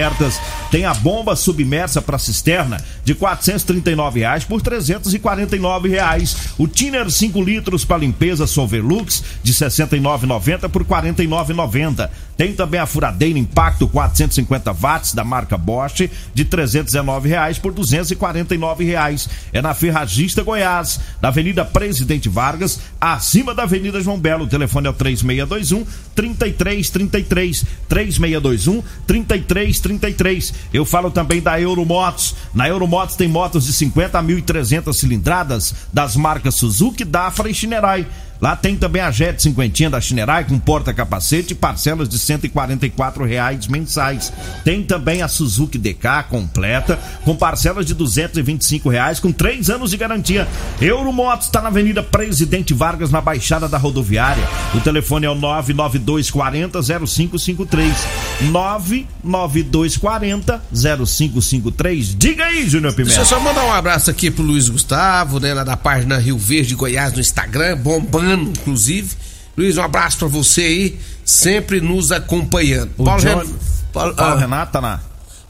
Tem 0.72 0.86
a 0.86 0.94
bomba 0.94 1.36
submersa 1.36 2.02
para 2.02 2.18
cisterna 2.18 2.84
de 3.04 3.16
439 3.16 4.20
reais 4.20 4.44
por 4.44 4.62
349 4.62 5.90
reais. 5.90 6.36
O 6.58 6.68
Tiner 6.68 7.10
5 7.10 7.42
litros 7.42 7.86
para 7.86 7.98
limpeza 7.98 8.48
Solverlux 8.48 9.24
de 9.44 9.52
R$ 9.52 9.58
69,90 9.58 10.70
por 10.70 10.82
R$ 10.82 10.88
49,90. 10.88 12.10
Tem 12.38 12.54
também 12.54 12.80
a 12.80 12.86
furadeira 12.86 13.40
Impacto 13.40 13.88
450 13.88 14.74
watts 14.74 15.14
da 15.14 15.24
marca 15.24 15.58
Bosch 15.58 16.10
de 16.34 16.46
319 16.46 17.30
reais 17.30 17.58
por 17.58 17.74
249 17.74 18.84
reais. 18.84 19.30
É 19.54 19.62
na 19.62 19.74
Ferragista 19.74 20.44
Goiás, 20.44 21.00
na 21.22 21.30
Avenida 21.30 21.64
Presidente 21.64 22.28
Vargas, 22.28 22.80
acima 23.00 23.54
da 23.54 23.64
Avenida 23.64 24.02
João 24.02 24.20
Belo. 24.20 24.46
O 24.46 24.50
telefone 24.50 24.88
é 24.88 24.90
o 24.90 24.94
3621 24.94 25.86
3333 26.14 27.66
3621 27.88 28.84
3333. 29.08 30.54
Eu 30.74 30.86
falo 30.86 31.10
também 31.10 31.42
da 31.42 31.60
Euromotos. 31.60 32.36
Na 32.54 32.68
Euromotos 32.68 33.16
tem 33.16 33.28
motos 33.28 33.66
de 33.66 33.74
50 33.74 34.20
a 34.20 34.24
1.300 34.24 34.94
cilindradas 34.94 35.74
das 35.94 36.16
marcas 36.16 36.56
Suzuki, 36.56 37.06
Dafra 37.06 37.50
e 37.50 37.54
Shinerai. 37.54 38.06
Lá 38.42 38.56
tem 38.56 38.76
também 38.76 39.02
a 39.02 39.12
Jet 39.12 39.42
50 39.42 39.90
da 39.90 40.02
Shinerai 40.02 40.44
com 40.44 40.60
porta-capacete 40.60 41.54
e 41.54 41.56
parcelas 41.56 42.10
de 42.10 42.20
144 42.20 43.24
reais 43.24 43.68
mensais. 43.68 44.32
Tem 44.64 44.84
também 44.84 45.22
a 45.22 45.28
Suzuki 45.28 45.78
DK 45.78 46.24
completa 46.30 47.00
com 47.24 47.36
parcelas 47.36 47.86
de 47.86 47.94
225 47.94 48.90
reais 48.90 49.20
com 49.20 49.32
3 49.32 49.70
anos 49.70 49.92
de 49.92 49.98
garantia. 49.98 50.48
Euromotos 50.80 51.48
está 51.48 51.62
na 51.62 51.70
Avenida 51.70 52.04
Presidente 52.04 52.74
Vargas 52.74 53.12
na 53.12 53.22
Baixada 53.22 53.68
da 53.68 53.78
Rodoviária. 53.78 54.44
O 54.74 54.80
telefone 54.80 55.26
é 55.26 55.30
o 55.30 55.36
99240 55.36 56.82
0553. 56.82 58.25
99240 58.42 60.62
0553. 60.74 62.16
Diga 62.18 62.46
aí, 62.46 62.68
Júnior 62.68 62.94
Deixa 62.94 63.12
Pimenta. 63.12 63.22
eu 63.22 63.26
só 63.26 63.40
mandar 63.40 63.64
um 63.66 63.74
abraço 63.74 64.10
aqui 64.12 64.30
pro 64.32 64.44
Luiz 64.44 64.68
Gustavo, 64.70 65.40
né, 65.40 65.54
lá 65.54 65.64
da 65.64 65.78
página 65.78 66.18
Rio 66.18 66.38
Verde 66.38 66.76
Goiás 66.76 67.14
no 67.14 67.20
Instagram, 67.20 67.78
bombando, 67.78 68.50
inclusive. 68.52 69.16
Luiz, 69.58 69.78
um 69.78 69.82
abraço 69.82 70.18
pra 70.18 70.28
você 70.28 70.62
aí, 70.62 71.00
sempre 71.24 71.80
nos 71.80 72.12
acompanhando. 72.12 72.92
O 72.98 73.06
Paulo, 73.06 73.22
John- 73.22 73.38
Ren... 73.40 73.46
Paulo, 73.94 74.14
Paulo 74.16 74.34
ah, 74.34 74.40
Renato 74.40 74.72
tá 74.74 74.82
na. 74.82 75.00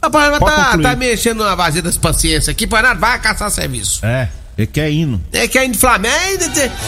Paulo 0.00 0.18
Renato 0.26 0.44
Pode 0.44 0.54
tá, 0.54 0.78
tá 0.90 0.94
mexendo 0.96 1.42
na 1.42 1.56
vazia 1.56 1.82
das 1.82 1.98
paciências 1.98 2.48
aqui, 2.48 2.66
Renato, 2.66 3.00
vai 3.00 3.20
caçar 3.20 3.50
serviço. 3.50 4.06
É, 4.06 4.28
ele 4.58 4.66
quer 4.66 4.90
hino. 4.90 5.20
É 5.32 5.46
que 5.46 5.58
ainda 5.58 5.76
Flamengo, 5.76 6.44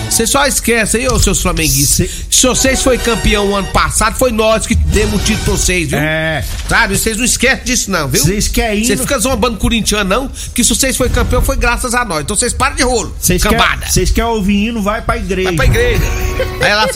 você 0.08 0.26
só 0.26 0.46
esquece 0.46 0.96
aí, 0.96 1.06
ô 1.08 1.18
seus 1.18 1.42
flamenguistas. 1.42 2.08
Se- 2.10 2.26
Se 2.30 2.46
vocês 2.46 2.82
foi 2.82 2.96
campeão 2.98 3.54
ano 3.56 3.66
passado, 3.68 4.16
foi 4.16 4.30
nós 4.32 4.66
que 4.66 4.74
demos 4.74 5.20
o 5.20 5.24
título 5.24 5.44
pra 5.44 5.52
vocês, 5.54 5.90
viu? 5.90 5.98
É. 5.98 6.42
Sabe? 6.68 6.96
Vocês 6.96 7.16
não 7.16 7.24
esquecem 7.24 7.64
disso, 7.64 7.90
não, 7.90 8.08
viu? 8.08 8.22
Vocês 8.22 8.48
querem 8.48 8.84
hino? 8.92 9.02
fica 9.02 9.18
zombando 9.18 9.58
corintiano, 9.58 10.08
não, 10.08 10.30
que 10.54 10.62
se 10.64 10.74
vocês 10.74 10.96
foi 10.96 11.08
campeão 11.08 11.42
foi 11.42 11.56
graças 11.56 11.94
a 11.94 12.04
nós. 12.04 12.22
Então 12.22 12.36
vocês 12.36 12.52
param 12.52 12.76
de 12.76 12.82
rolo. 12.84 13.14
Vocês 13.20 13.42
cambada. 13.42 13.86
querem 13.90 14.10
quer 14.10 14.24
ouvir 14.24 14.68
hino, 14.68 14.80
vai 14.80 15.02
pra 15.02 15.16
igreja. 15.18 15.52
Vai 15.52 15.56
pra 15.56 15.66
igreja. 15.66 16.02
Aí 16.62 16.74
lá 16.74 16.86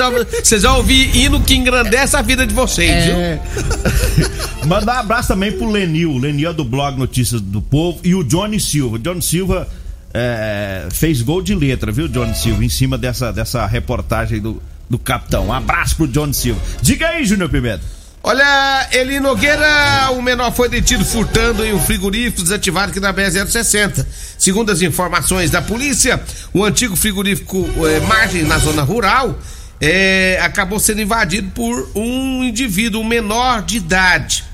vocês 0.42 0.62
vão 0.62 0.76
ouvir 0.76 1.14
hino 1.16 1.40
que 1.42 1.54
engrandece 1.54 2.16
a 2.16 2.22
vida 2.22 2.46
de 2.46 2.54
vocês, 2.54 3.04
viu? 3.06 3.14
É. 3.22 4.66
Mandar 4.66 4.96
um 4.96 5.00
abraço 5.00 5.28
também 5.28 5.50
pro 5.52 5.68
Lenil. 5.70 6.16
Lenil 6.18 6.50
é 6.50 6.52
do 6.52 6.64
blog 6.64 6.98
Notícias 6.98 7.40
do 7.40 7.60
Povo. 7.60 7.98
E 8.04 8.14
o 8.14 8.22
Johnny 8.22 8.60
Silva. 8.60 8.96
O 8.96 8.98
Johnny 8.98 9.22
Silva 9.22 9.68
é, 10.14 10.88
fez 10.90 11.22
gol 11.22 11.42
de 11.42 11.54
letra, 11.54 11.90
viu, 11.90 12.08
Johnny 12.08 12.34
Silva? 12.34 12.64
Em 12.64 12.68
cima 12.68 12.98
dessa, 12.98 13.32
dessa 13.32 13.66
reportagem 13.66 14.40
do, 14.40 14.62
do 14.88 14.98
capitão. 14.98 15.46
Um 15.46 15.52
abraço 15.52 15.96
pro 15.96 16.06
Johnny 16.08 16.34
Silva. 16.34 16.60
Diga 16.80 17.08
aí, 17.08 17.24
Júnior 17.24 17.48
Pimenta. 17.48 17.82
Olha, 18.24 18.88
Eli 18.92 19.18
Nogueira, 19.18 20.10
o 20.12 20.22
menor 20.22 20.52
foi 20.52 20.68
detido 20.68 21.04
furtando 21.04 21.64
em 21.64 21.74
um 21.74 21.80
frigorífico 21.80 22.42
desativado 22.42 22.92
aqui 22.92 23.00
na 23.00 23.12
BR-060. 23.12 24.06
Segundo 24.38 24.70
as 24.70 24.80
informações 24.80 25.50
da 25.50 25.60
polícia, 25.60 26.22
o 26.54 26.64
antigo 26.64 26.94
frigorífico 26.94 27.68
eh, 27.84 27.98
Margem, 28.06 28.44
na 28.44 28.58
zona 28.58 28.82
rural, 28.82 29.36
eh, 29.80 30.38
acabou 30.40 30.78
sendo 30.78 31.00
invadido 31.00 31.50
por 31.50 31.90
um 31.96 32.44
indivíduo, 32.44 33.00
um 33.00 33.04
menor 33.04 33.62
de 33.62 33.78
idade. 33.78 34.44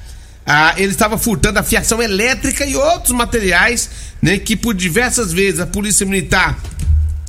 Ah, 0.46 0.72
ele 0.78 0.92
estava 0.92 1.18
furtando 1.18 1.58
a 1.58 1.62
fiação 1.62 2.02
elétrica 2.02 2.64
e 2.64 2.74
outros 2.74 3.12
materiais, 3.12 3.90
né, 4.20 4.38
que 4.38 4.56
por 4.56 4.74
diversas 4.74 5.32
vezes 5.32 5.60
a 5.60 5.66
polícia 5.66 6.04
militar 6.04 6.58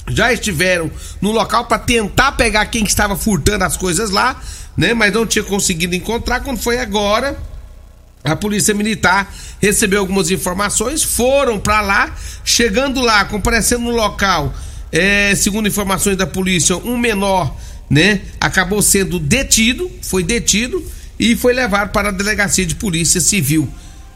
já 0.09 0.33
estiveram 0.33 0.91
no 1.21 1.31
local 1.31 1.65
para 1.65 1.79
tentar 1.79 2.33
pegar 2.33 2.65
quem 2.65 2.83
estava 2.83 3.15
furtando 3.15 3.63
as 3.63 3.77
coisas 3.77 4.09
lá, 4.09 4.41
né? 4.75 4.93
Mas 4.93 5.13
não 5.13 5.25
tinha 5.25 5.43
conseguido 5.43 5.95
encontrar. 5.95 6.39
Quando 6.39 6.59
foi 6.59 6.79
agora, 6.79 7.37
a 8.23 8.35
polícia 8.35 8.73
militar 8.73 9.33
recebeu 9.61 9.99
algumas 9.99 10.31
informações, 10.31 11.03
foram 11.03 11.59
para 11.59 11.81
lá, 11.81 12.15
chegando 12.43 13.01
lá, 13.01 13.23
comparecendo 13.25 13.83
no 13.83 13.91
local, 13.91 14.53
é, 14.91 15.35
segundo 15.35 15.67
informações 15.67 16.17
da 16.17 16.25
polícia, 16.25 16.75
um 16.77 16.97
menor, 16.97 17.55
né? 17.89 18.21
Acabou 18.39 18.81
sendo 18.81 19.19
detido, 19.19 19.89
foi 20.01 20.23
detido 20.23 20.83
e 21.19 21.35
foi 21.35 21.53
levado 21.53 21.91
para 21.91 22.09
a 22.09 22.11
delegacia 22.11 22.65
de 22.65 22.75
polícia 22.75 23.21
civil. 23.21 23.69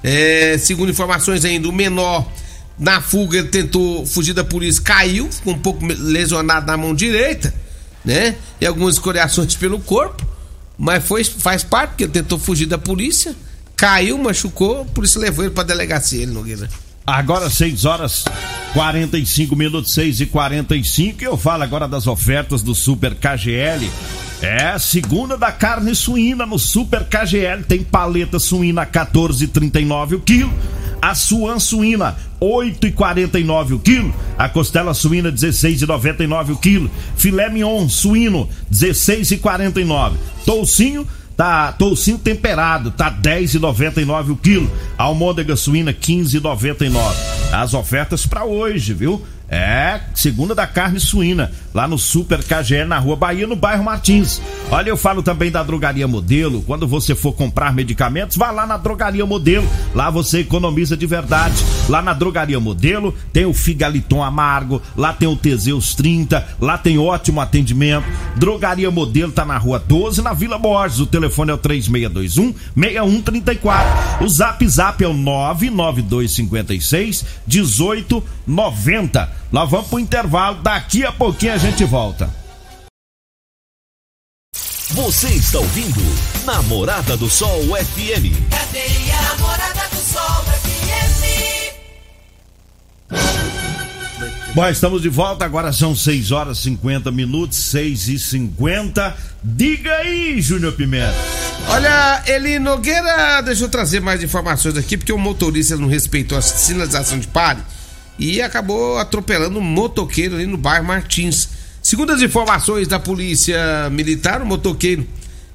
É, 0.04 0.58
segundo 0.58 0.92
informações 0.92 1.46
ainda, 1.46 1.70
o 1.70 1.72
menor 1.72 2.30
na 2.78 3.02
fuga 3.02 3.38
ele 3.38 3.50
tentou 3.50 4.06
fugir 4.06 4.34
da 4.34 4.44
polícia, 4.44 4.82
caiu, 4.82 5.32
ficou 5.32 5.54
um 5.54 5.60
pouco 5.60 5.86
lesionado 5.86 6.66
na 6.66 6.76
mão 6.76 6.94
direita, 6.94 7.54
né? 8.04 8.36
E 8.60 8.66
algumas 8.66 8.96
escoriações 8.96 9.56
pelo 9.56 9.80
corpo, 9.80 10.26
mas 10.78 11.04
foi, 11.06 11.24
faz 11.24 11.64
parte, 11.64 11.92
porque 11.92 12.04
ele 12.06 12.12
tentou 12.12 12.40
fugir 12.40 12.66
da 12.66 12.78
polícia, 12.78 13.36
caiu, 13.76 14.18
machucou, 14.18 14.82
a 14.82 14.86
polícia 14.86 15.20
levou 15.20 15.46
ele 15.46 15.54
pra 15.54 15.64
delegacia, 15.64 16.22
ele, 16.22 16.32
Nogueira. 16.32 16.70
Agora 17.06 17.50
6 17.50 17.84
horas 17.84 18.24
45 18.74 19.56
minutos, 19.56 19.94
6 19.94 20.22
e 20.22 20.26
45 20.26 21.22
e 21.22 21.26
eu 21.26 21.38
falo 21.38 21.64
agora 21.64 21.88
das 21.88 22.08
ofertas 22.08 22.64
do 22.64 22.74
Super 22.74 23.14
KGL. 23.14 23.90
É, 24.42 24.78
segunda 24.80 25.38
da 25.38 25.52
carne 25.52 25.94
suína 25.96 26.46
no 26.46 26.58
Super 26.58 27.06
KGL. 27.06 27.64
Tem 27.64 27.84
paleta 27.84 28.40
suína 28.40 28.86
14,39 28.86 30.14
o 30.14 30.20
quilo. 30.20 30.54
A 31.04 31.14
suan 31.14 31.60
suína 31.60 32.16
8,49 32.40 33.76
o 33.76 33.80
quilo. 33.80 34.16
A 34.38 34.48
costela 34.48 34.94
suína 34.94 35.34
16,99 35.34 36.52
o 36.52 36.56
quilo. 36.56 36.90
Filé 37.18 37.50
mignon 37.50 37.90
suíno 37.90 38.48
16,49. 38.72 40.14
Toucinho 40.46 41.06
Tá 41.36 41.72
toucinho 41.72 42.20
temperado, 42.20 42.92
tá 42.92 43.12
10,99 43.12 44.30
o 44.30 44.36
quilo. 44.38 44.72
Almôndega 44.98 45.56
suína 45.56 45.92
15,99. 45.92 46.94
As 47.52 47.74
ofertas 47.74 48.26
para 48.26 48.46
hoje, 48.46 48.94
viu? 48.94 49.22
É, 49.50 50.00
segunda 50.14 50.56
da 50.56 50.66
carne 50.66 51.00
suína. 51.00 51.52
Lá 51.74 51.88
no 51.88 51.98
Super 51.98 52.44
KGE, 52.44 52.84
na 52.86 53.00
Rua 53.00 53.16
Bahia, 53.16 53.48
no 53.48 53.56
bairro 53.56 53.84
Martins. 53.84 54.40
Olha, 54.70 54.90
eu 54.90 54.98
falo 54.98 55.24
também 55.24 55.52
da 55.52 55.64
Drogaria 55.64 56.08
Modelo. 56.08 56.62
Quando 56.62 56.88
você 56.88 57.16
for 57.16 57.34
comprar 57.34 57.74
medicamentos, 57.74 58.38
vá 58.38 58.52
lá 58.52 58.66
na 58.66 58.78
Drogaria 58.78 59.26
Modelo. 59.26 59.68
Lá 59.94 60.10
você 60.10 60.40
economiza 60.40 60.96
de 60.98 61.06
verdade. 61.06 61.56
Lá 61.90 62.02
na 62.02 62.14
Drogaria 62.14 62.60
Modelo 62.60 63.14
tem 63.32 63.46
o 63.46 63.54
Figaliton 63.54 64.24
Amargo, 64.24 64.82
lá 64.96 65.14
tem 65.14 65.28
o 65.28 65.36
Teseus 65.36 65.94
30, 65.96 66.48
lá 66.60 66.78
tem 66.78 66.98
ótimo 66.98 67.42
atendimento. 67.42 68.06
Drogaria 68.36 68.92
Modelo 68.92 69.32
tá 69.32 69.46
na 69.46 69.58
Rua 69.58 69.80
12, 69.80 70.22
na 70.22 70.34
Vila 70.34 70.58
Borges. 70.58 71.00
O 71.00 71.06
telefone 71.06 71.52
é 71.52 71.54
o 71.54 71.58
3621 71.58 72.54
6134. 72.76 74.24
O 74.24 74.30
Zap 74.30 74.68
Zap 74.68 75.04
é 75.04 75.08
o 75.08 75.14
99256 75.14 77.26
1890. 77.48 79.44
Nós 79.52 79.70
vamos 79.70 79.88
pro 79.88 80.00
intervalo, 80.00 80.58
daqui 80.64 81.06
a 81.06 81.12
pouquinho 81.12 81.54
a 81.54 81.58
gente 81.58 81.63
volta. 81.86 82.30
Você 84.90 85.30
está 85.30 85.60
ouvindo 85.60 86.02
Namorada 86.46 87.16
do 87.18 87.30
Sol 87.30 87.62
FM. 87.62 88.50
Cadeia 88.50 89.22
Namorada 89.22 89.88
do 89.90 89.96
Sol 89.96 90.44
FM. 90.44 91.24
Bom, 94.54 94.68
estamos 94.68 95.02
de 95.02 95.10
volta, 95.10 95.46
agora 95.46 95.72
são 95.74 95.96
6 95.96 96.32
horas 96.32 96.60
e 96.60 96.64
50 96.64 97.12
minutos, 97.12 97.58
6 97.58 98.08
e 98.10 98.20
50. 98.20 99.18
Diga 99.44 99.92
aí, 99.96 100.40
Júnior 100.42 100.74
Pimenta. 100.74 101.16
Olha, 101.70 102.24
Eli 102.28 102.60
Nogueira, 102.60 103.42
deixa 103.42 103.64
eu 103.64 103.70
trazer 103.70 104.00
mais 104.00 104.22
informações 104.22 104.78
aqui, 104.78 104.98
porque 104.98 105.14
o 105.14 105.18
motorista 105.18 105.76
não 105.78 105.88
respeitou 105.88 106.38
a 106.38 106.42
sinalização 106.42 107.18
de 107.18 107.28
pare 107.28 107.62
e 108.18 108.42
acabou 108.42 108.98
atropelando 108.98 109.58
um 109.58 109.62
motoqueiro 109.62 110.36
ali 110.36 110.46
no 110.46 110.58
bairro 110.58 110.86
Martins. 110.86 111.50
Segundo 111.94 112.12
as 112.12 112.24
informações 112.24 112.88
da 112.88 113.00
polícia 113.00 113.88
militar, 113.92 114.42
o 114.42 114.48
motoqueiro 114.48 115.08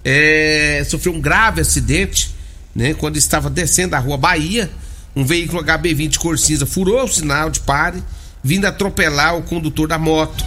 é, 0.04 0.86
sofreu 0.88 1.12
um 1.12 1.20
grave 1.20 1.60
acidente, 1.60 2.32
né? 2.72 2.94
Quando 2.94 3.16
estava 3.16 3.50
descendo 3.50 3.96
a 3.96 3.98
rua 3.98 4.16
Bahia, 4.16 4.70
um 5.16 5.24
veículo 5.24 5.60
HB20 5.64 6.16
cor 6.16 6.38
cinza 6.38 6.64
furou 6.64 7.02
o 7.02 7.08
sinal 7.08 7.50
de 7.50 7.58
pare, 7.58 8.00
vindo 8.40 8.66
atropelar 8.66 9.36
o 9.36 9.42
condutor 9.42 9.88
da 9.88 9.98
moto. 9.98 10.44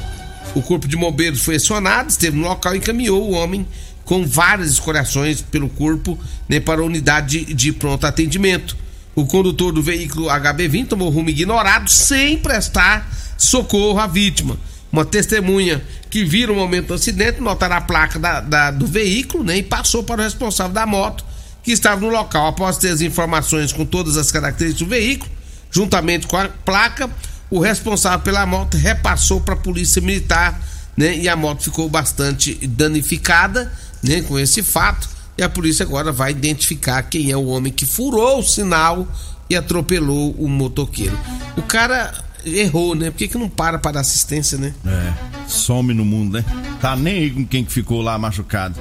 O 0.55 0.61
corpo 0.61 0.87
de 0.87 0.95
bombeiros 0.95 1.43
foi 1.43 1.57
acionado, 1.57 2.09
esteve 2.09 2.37
no 2.37 2.47
local 2.47 2.73
e 2.73 2.77
encaminhou 2.77 3.29
o 3.29 3.33
homem 3.33 3.67
com 4.05 4.25
várias 4.25 4.71
escoriações 4.71 5.41
pelo 5.41 5.67
corpo 5.67 6.17
né, 6.47 6.61
para 6.61 6.79
a 6.79 6.85
unidade 6.85 7.43
de, 7.43 7.53
de 7.53 7.73
pronto 7.73 8.07
atendimento. 8.07 8.77
O 9.13 9.25
condutor 9.25 9.73
do 9.73 9.83
veículo 9.83 10.27
HB20 10.27 10.87
tomou 10.87 11.09
rumo 11.09 11.29
ignorado 11.29 11.91
sem 11.91 12.37
prestar 12.37 13.11
socorro 13.37 13.99
à 13.99 14.07
vítima. 14.07 14.57
Uma 14.91 15.05
testemunha 15.05 15.81
que 16.09 16.25
vira 16.25 16.51
o 16.51 16.55
momento 16.55 16.87
do 16.87 16.93
acidente, 16.95 17.39
notará 17.39 17.77
a 17.77 17.81
placa 17.81 18.19
da, 18.19 18.41
da- 18.41 18.71
do 18.71 18.85
veículo 18.85 19.43
né, 19.43 19.57
e 19.57 19.63
passou 19.63 20.03
para 20.03 20.21
o 20.21 20.23
responsável 20.23 20.73
da 20.73 20.85
moto 20.85 21.23
que 21.63 21.71
estava 21.71 22.01
no 22.01 22.09
local. 22.09 22.47
Após 22.47 22.77
ter 22.77 22.89
as 22.89 23.01
informações 23.01 23.71
com 23.71 23.85
todas 23.85 24.17
as 24.17 24.31
características 24.31 24.85
do 24.87 24.89
veículo, 24.89 25.31
juntamente 25.71 26.27
com 26.27 26.35
a 26.35 26.49
placa, 26.49 27.09
o 27.49 27.59
responsável 27.59 28.19
pela 28.19 28.45
moto 28.45 28.75
repassou 28.75 29.39
para 29.39 29.53
a 29.53 29.57
polícia 29.57 30.01
militar 30.01 30.59
né, 30.97 31.15
e 31.15 31.29
a 31.29 31.35
moto 31.35 31.63
ficou 31.63 31.87
bastante 31.89 32.55
danificada 32.67 33.71
né, 34.03 34.21
com 34.21 34.37
esse 34.37 34.61
fato. 34.61 35.07
E 35.37 35.43
a 35.43 35.47
polícia 35.47 35.85
agora 35.85 36.11
vai 36.11 36.31
identificar 36.31 37.01
quem 37.03 37.31
é 37.31 37.37
o 37.37 37.45
homem 37.45 37.71
que 37.71 37.85
furou 37.85 38.39
o 38.39 38.43
sinal 38.43 39.07
e 39.49 39.55
atropelou 39.55 40.31
o 40.37 40.47
motoqueiro. 40.47 41.17
O 41.55 41.61
cara 41.61 42.13
errou, 42.45 42.95
né? 42.95 43.11
Por 43.11 43.17
que, 43.17 43.27
que 43.27 43.37
não 43.37 43.49
para 43.49 43.77
para 43.77 43.93
dar 43.93 43.99
assistência, 44.01 44.57
né? 44.57 44.73
É, 44.85 45.13
some 45.47 45.93
no 45.93 46.05
mundo, 46.05 46.37
né? 46.37 46.45
Tá 46.79 46.95
nem 46.95 47.15
aí 47.15 47.29
com 47.29 47.45
quem 47.45 47.63
que 47.63 47.71
ficou 47.71 48.01
lá 48.01 48.17
machucado. 48.17 48.75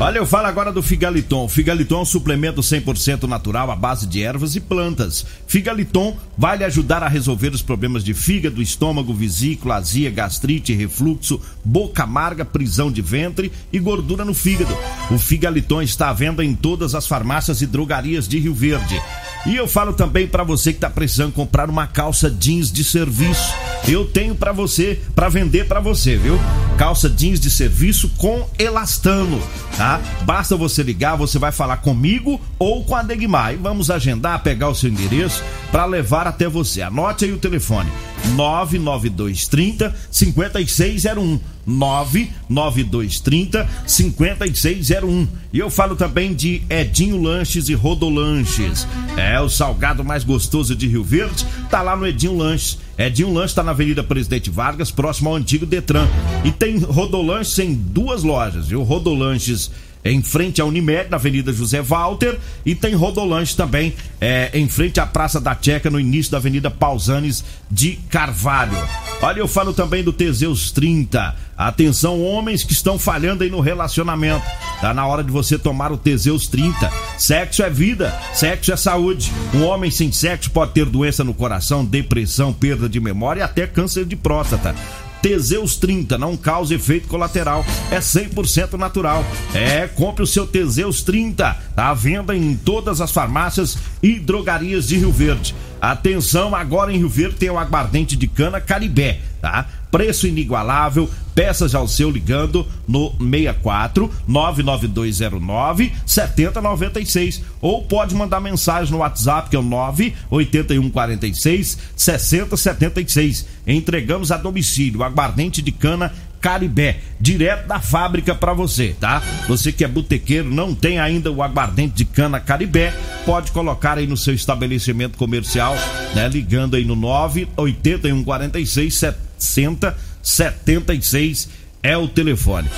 Olha, 0.00 0.18
eu 0.18 0.26
falo 0.26 0.46
agora 0.46 0.70
do 0.70 0.80
Figaliton. 0.80 1.48
Figaliton 1.48 1.96
é 1.96 2.02
um 2.02 2.04
suplemento 2.04 2.60
100% 2.60 3.24
natural 3.24 3.68
à 3.68 3.74
base 3.74 4.06
de 4.06 4.22
ervas 4.22 4.54
e 4.54 4.60
plantas. 4.60 5.26
Figaliton 5.48 6.16
vai 6.36 6.56
lhe 6.56 6.62
ajudar 6.62 7.02
a 7.02 7.08
resolver 7.08 7.48
os 7.48 7.62
problemas 7.62 8.04
de 8.04 8.14
fígado, 8.14 8.62
estômago, 8.62 9.12
vesícula, 9.12 9.74
azia, 9.74 10.08
gastrite, 10.08 10.72
refluxo, 10.72 11.40
boca 11.64 12.04
amarga, 12.04 12.44
prisão 12.44 12.92
de 12.92 13.02
ventre 13.02 13.50
e 13.72 13.80
gordura 13.80 14.24
no 14.24 14.34
fígado. 14.34 14.72
O 15.10 15.18
Figaliton 15.18 15.82
está 15.82 16.10
à 16.10 16.12
venda 16.12 16.44
em 16.44 16.54
todas 16.54 16.94
as 16.94 17.08
farmácias 17.08 17.60
e 17.60 17.66
drogarias 17.66 18.28
de 18.28 18.38
Rio 18.38 18.54
Verde. 18.54 19.02
E 19.46 19.56
eu 19.56 19.66
falo 19.66 19.92
também 19.92 20.28
para 20.28 20.44
você 20.44 20.72
que 20.72 20.78
tá 20.78 20.90
precisando 20.90 21.32
comprar 21.32 21.68
uma 21.70 21.86
calça 21.88 22.30
jeans 22.30 22.70
de 22.70 22.84
serviço. 22.84 23.52
Eu 23.86 24.04
tenho 24.04 24.34
para 24.34 24.52
você, 24.52 25.00
para 25.14 25.28
vender 25.28 25.66
para 25.66 25.80
você, 25.80 26.16
viu? 26.16 26.38
Calça 26.76 27.08
jeans 27.08 27.40
de 27.40 27.50
serviço 27.50 28.10
com 28.10 28.48
elastano, 28.58 29.40
tá? 29.76 29.87
Basta 30.22 30.56
você 30.56 30.82
ligar, 30.82 31.16
você 31.16 31.38
vai 31.38 31.52
falar 31.52 31.78
comigo 31.78 32.40
ou 32.58 32.84
com 32.84 32.94
a 32.94 33.02
Degmar. 33.02 33.54
E 33.54 33.56
vamos 33.56 33.90
agendar, 33.90 34.42
pegar 34.42 34.68
o 34.68 34.74
seu 34.74 34.90
endereço 34.90 35.42
para 35.70 35.84
levar 35.84 36.26
até 36.26 36.48
você. 36.48 36.82
Anote 36.82 37.24
aí 37.24 37.32
o 37.32 37.38
telefone: 37.38 37.90
99230 38.36 39.94
5601. 40.10 41.40
99230 41.68 43.68
5601. 43.86 45.28
E 45.52 45.58
eu 45.58 45.70
falo 45.70 45.94
também 45.94 46.34
de 46.34 46.62
Edinho 46.68 47.20
Lanches 47.20 47.68
e 47.68 47.74
Rodolanches. 47.74 48.86
É 49.16 49.38
o 49.40 49.48
salgado 49.48 50.02
mais 50.02 50.24
gostoso 50.24 50.74
de 50.74 50.88
Rio 50.88 51.04
Verde, 51.04 51.46
tá 51.70 51.82
lá 51.82 51.94
no 51.94 52.06
Edinho 52.06 52.36
Lanches. 52.36 52.78
Edinho 52.96 53.32
Lanches 53.32 53.54
tá 53.54 53.62
na 53.62 53.72
Avenida 53.72 54.02
Presidente 54.02 54.50
Vargas, 54.50 54.90
próximo 54.90 55.28
ao 55.28 55.36
antigo 55.36 55.66
Detran. 55.66 56.08
E 56.44 56.50
tem 56.50 56.78
Rodolanches 56.78 57.58
em 57.58 57.74
duas 57.74 58.22
lojas, 58.22 58.68
viu? 58.68 58.82
Rodolanches 58.82 59.70
em 60.10 60.22
frente 60.22 60.60
à 60.60 60.64
Unimed, 60.64 61.10
na 61.10 61.16
Avenida 61.16 61.52
José 61.52 61.82
Walter, 61.82 62.38
e 62.64 62.74
tem 62.74 62.94
Rodolanche 62.94 63.56
também 63.56 63.94
é, 64.20 64.50
em 64.54 64.68
frente 64.68 65.00
à 65.00 65.06
Praça 65.06 65.40
da 65.40 65.56
Checa, 65.60 65.90
no 65.90 66.00
início 66.00 66.32
da 66.32 66.38
Avenida 66.38 66.70
Pausanes 66.70 67.44
de 67.70 67.98
Carvalho. 68.08 68.76
Olha, 69.20 69.40
eu 69.40 69.48
falo 69.48 69.72
também 69.72 70.02
do 70.02 70.12
Teseus 70.12 70.70
30. 70.70 71.34
Atenção, 71.56 72.22
homens 72.22 72.62
que 72.62 72.72
estão 72.72 72.98
falhando 72.98 73.42
aí 73.42 73.50
no 73.50 73.60
relacionamento. 73.60 74.46
Tá 74.80 74.94
na 74.94 75.06
hora 75.06 75.24
de 75.24 75.30
você 75.32 75.58
tomar 75.58 75.90
o 75.90 75.96
Teseus 75.96 76.46
30. 76.46 76.90
Sexo 77.18 77.62
é 77.62 77.70
vida, 77.70 78.16
sexo 78.32 78.72
é 78.72 78.76
saúde. 78.76 79.32
Um 79.52 79.64
homem 79.64 79.90
sem 79.90 80.12
sexo 80.12 80.50
pode 80.50 80.72
ter 80.72 80.86
doença 80.86 81.24
no 81.24 81.34
coração, 81.34 81.84
depressão, 81.84 82.52
perda 82.52 82.88
de 82.88 83.00
memória 83.00 83.40
e 83.40 83.42
até 83.42 83.66
câncer 83.66 84.04
de 84.04 84.14
próstata. 84.14 84.74
Teseus 85.22 85.76
30 85.76 86.16
não 86.18 86.36
causa 86.36 86.74
efeito 86.74 87.08
colateral, 87.08 87.64
é 87.90 87.98
100% 87.98 88.74
natural. 88.74 89.24
É, 89.54 89.86
compre 89.86 90.22
o 90.22 90.26
seu 90.26 90.46
Teseus 90.46 91.02
30, 91.02 91.56
tá 91.74 91.88
à 91.88 91.94
venda 91.94 92.36
em 92.36 92.54
todas 92.54 93.00
as 93.00 93.10
farmácias 93.10 93.78
e 94.02 94.18
drogarias 94.18 94.88
de 94.88 94.96
Rio 94.96 95.12
Verde. 95.12 95.54
Atenção, 95.80 96.54
agora 96.54 96.92
em 96.92 96.98
Rio 96.98 97.08
Verde 97.08 97.36
tem 97.36 97.50
o 97.50 97.58
aguardente 97.58 98.16
de 98.16 98.26
cana 98.26 98.60
Caribé, 98.60 99.20
tá? 99.40 99.66
Preço 99.90 100.26
inigualável, 100.26 101.08
peças 101.34 101.74
ao 101.74 101.88
seu 101.88 102.10
ligando 102.10 102.66
no 102.86 103.14
64 103.18 104.12
99209 104.26 105.92
7096 106.04 107.42
ou 107.60 107.82
pode 107.82 108.14
mandar 108.14 108.40
mensagem 108.40 108.92
no 108.92 108.98
WhatsApp 108.98 109.48
que 109.48 109.56
é 109.56 109.58
o 109.58 109.62
98146 109.62 111.78
6076. 111.96 113.46
Entregamos 113.66 114.30
a 114.32 114.36
domicílio 114.36 115.02
aguardente 115.02 115.62
de 115.62 115.72
cana 115.72 116.12
Caribé, 116.40 117.00
direto 117.20 117.66
da 117.66 117.80
fábrica 117.80 118.34
para 118.34 118.52
você, 118.52 118.94
tá? 118.98 119.22
Você 119.48 119.72
que 119.72 119.84
é 119.84 119.88
botequeiro, 119.88 120.48
não 120.48 120.74
tem 120.74 120.98
ainda 120.98 121.32
o 121.32 121.42
aguardente 121.42 121.94
de 121.94 122.04
cana 122.04 122.38
Caribé, 122.38 122.94
pode 123.26 123.50
colocar 123.52 123.98
aí 123.98 124.06
no 124.06 124.16
seu 124.16 124.34
estabelecimento 124.34 125.18
comercial, 125.18 125.74
né? 126.14 126.28
Ligando 126.28 126.76
aí 126.76 126.84
no 126.84 126.94
98146 126.94 129.27
6076 129.38 131.48
é 131.82 131.96
o 131.96 132.08
telefone. 132.08 132.68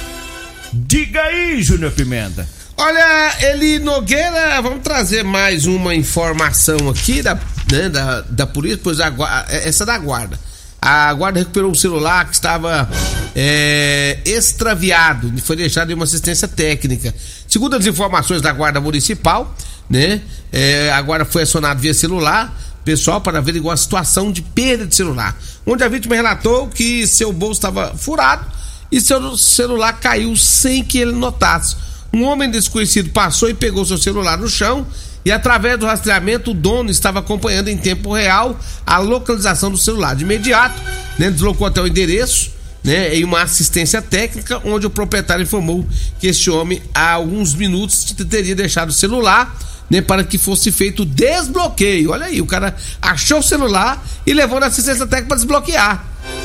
Diga 0.72 1.22
aí, 1.22 1.62
Júnior 1.62 1.92
Pimenta. 1.92 2.46
Olha, 2.76 3.36
Eli 3.50 3.78
Nogueira, 3.78 4.60
vamos 4.62 4.82
trazer 4.82 5.22
mais 5.22 5.66
uma 5.66 5.94
informação 5.94 6.88
aqui 6.88 7.20
da, 7.22 7.38
né, 7.70 7.88
da, 7.90 8.22
da 8.22 8.46
polícia, 8.46 8.80
pois 8.82 9.00
a, 9.00 9.10
gua- 9.10 9.44
essa 9.50 9.82
é 9.82 9.86
da 9.86 9.98
guarda. 9.98 10.38
A 10.80 11.12
guarda 11.12 11.40
recuperou 11.40 11.70
um 11.70 11.74
celular 11.74 12.24
que 12.26 12.32
estava 12.34 12.88
é, 13.36 14.18
extraviado 14.24 15.30
e 15.36 15.40
foi 15.40 15.56
deixado 15.56 15.90
em 15.90 15.94
uma 15.94 16.04
assistência 16.04 16.48
técnica. 16.48 17.14
Segundo 17.46 17.76
as 17.76 17.84
informações 17.84 18.40
da 18.40 18.50
guarda 18.50 18.80
municipal, 18.80 19.54
né, 19.90 20.22
é, 20.50 20.90
a 20.90 21.02
guarda 21.02 21.26
foi 21.26 21.42
acionada 21.42 21.78
via 21.78 21.92
celular, 21.92 22.58
pessoal, 22.84 23.20
para 23.20 23.38
averiguar 23.38 23.74
a 23.74 23.76
situação 23.76 24.32
de 24.32 24.42
perda 24.42 24.86
de 24.86 24.94
celular, 24.94 25.36
onde 25.66 25.84
a 25.84 25.88
vítima 25.88 26.14
relatou 26.14 26.68
que 26.68 27.06
seu 27.06 27.32
bolso 27.32 27.58
estava 27.58 27.94
furado 27.96 28.44
e 28.90 29.00
seu 29.00 29.36
celular 29.36 29.92
caiu 29.94 30.36
sem 30.36 30.82
que 30.82 30.98
ele 30.98 31.12
notasse. 31.12 31.76
Um 32.12 32.24
homem 32.24 32.50
desconhecido 32.50 33.10
passou 33.10 33.48
e 33.48 33.54
pegou 33.54 33.84
seu 33.84 33.98
celular 33.98 34.36
no 34.36 34.48
chão 34.48 34.86
e 35.24 35.30
através 35.30 35.78
do 35.78 35.86
rastreamento 35.86 36.50
o 36.50 36.54
dono 36.54 36.90
estava 36.90 37.20
acompanhando 37.20 37.68
em 37.68 37.76
tempo 37.76 38.12
real 38.12 38.58
a 38.86 38.98
localização 38.98 39.70
do 39.70 39.78
celular. 39.78 40.16
De 40.16 40.24
imediato, 40.24 40.80
né, 41.18 41.30
deslocou 41.30 41.66
até 41.66 41.80
o 41.80 41.86
endereço 41.86 42.50
né, 42.82 43.14
em 43.14 43.24
uma 43.24 43.42
assistência 43.42 44.00
técnica, 44.00 44.60
onde 44.64 44.86
o 44.86 44.90
proprietário 44.90 45.42
informou 45.42 45.86
que 46.18 46.26
este 46.26 46.50
homem, 46.50 46.82
há 46.94 47.12
alguns 47.12 47.54
minutos, 47.54 48.04
teria 48.28 48.54
deixado 48.54 48.88
o 48.88 48.92
celular 48.92 49.56
né, 49.90 50.00
para 50.00 50.22
que 50.22 50.38
fosse 50.38 50.70
feito 50.70 51.02
o 51.02 51.06
desbloqueio. 51.06 52.12
Olha 52.12 52.26
aí, 52.26 52.40
o 52.40 52.46
cara 52.46 52.76
achou 53.02 53.40
o 53.40 53.42
celular 53.42 54.02
e 54.24 54.32
levou 54.32 54.60
na 54.60 54.66
assistência 54.66 55.06
técnica 55.06 55.28
para 55.28 55.36
desbloquear. 55.36 56.04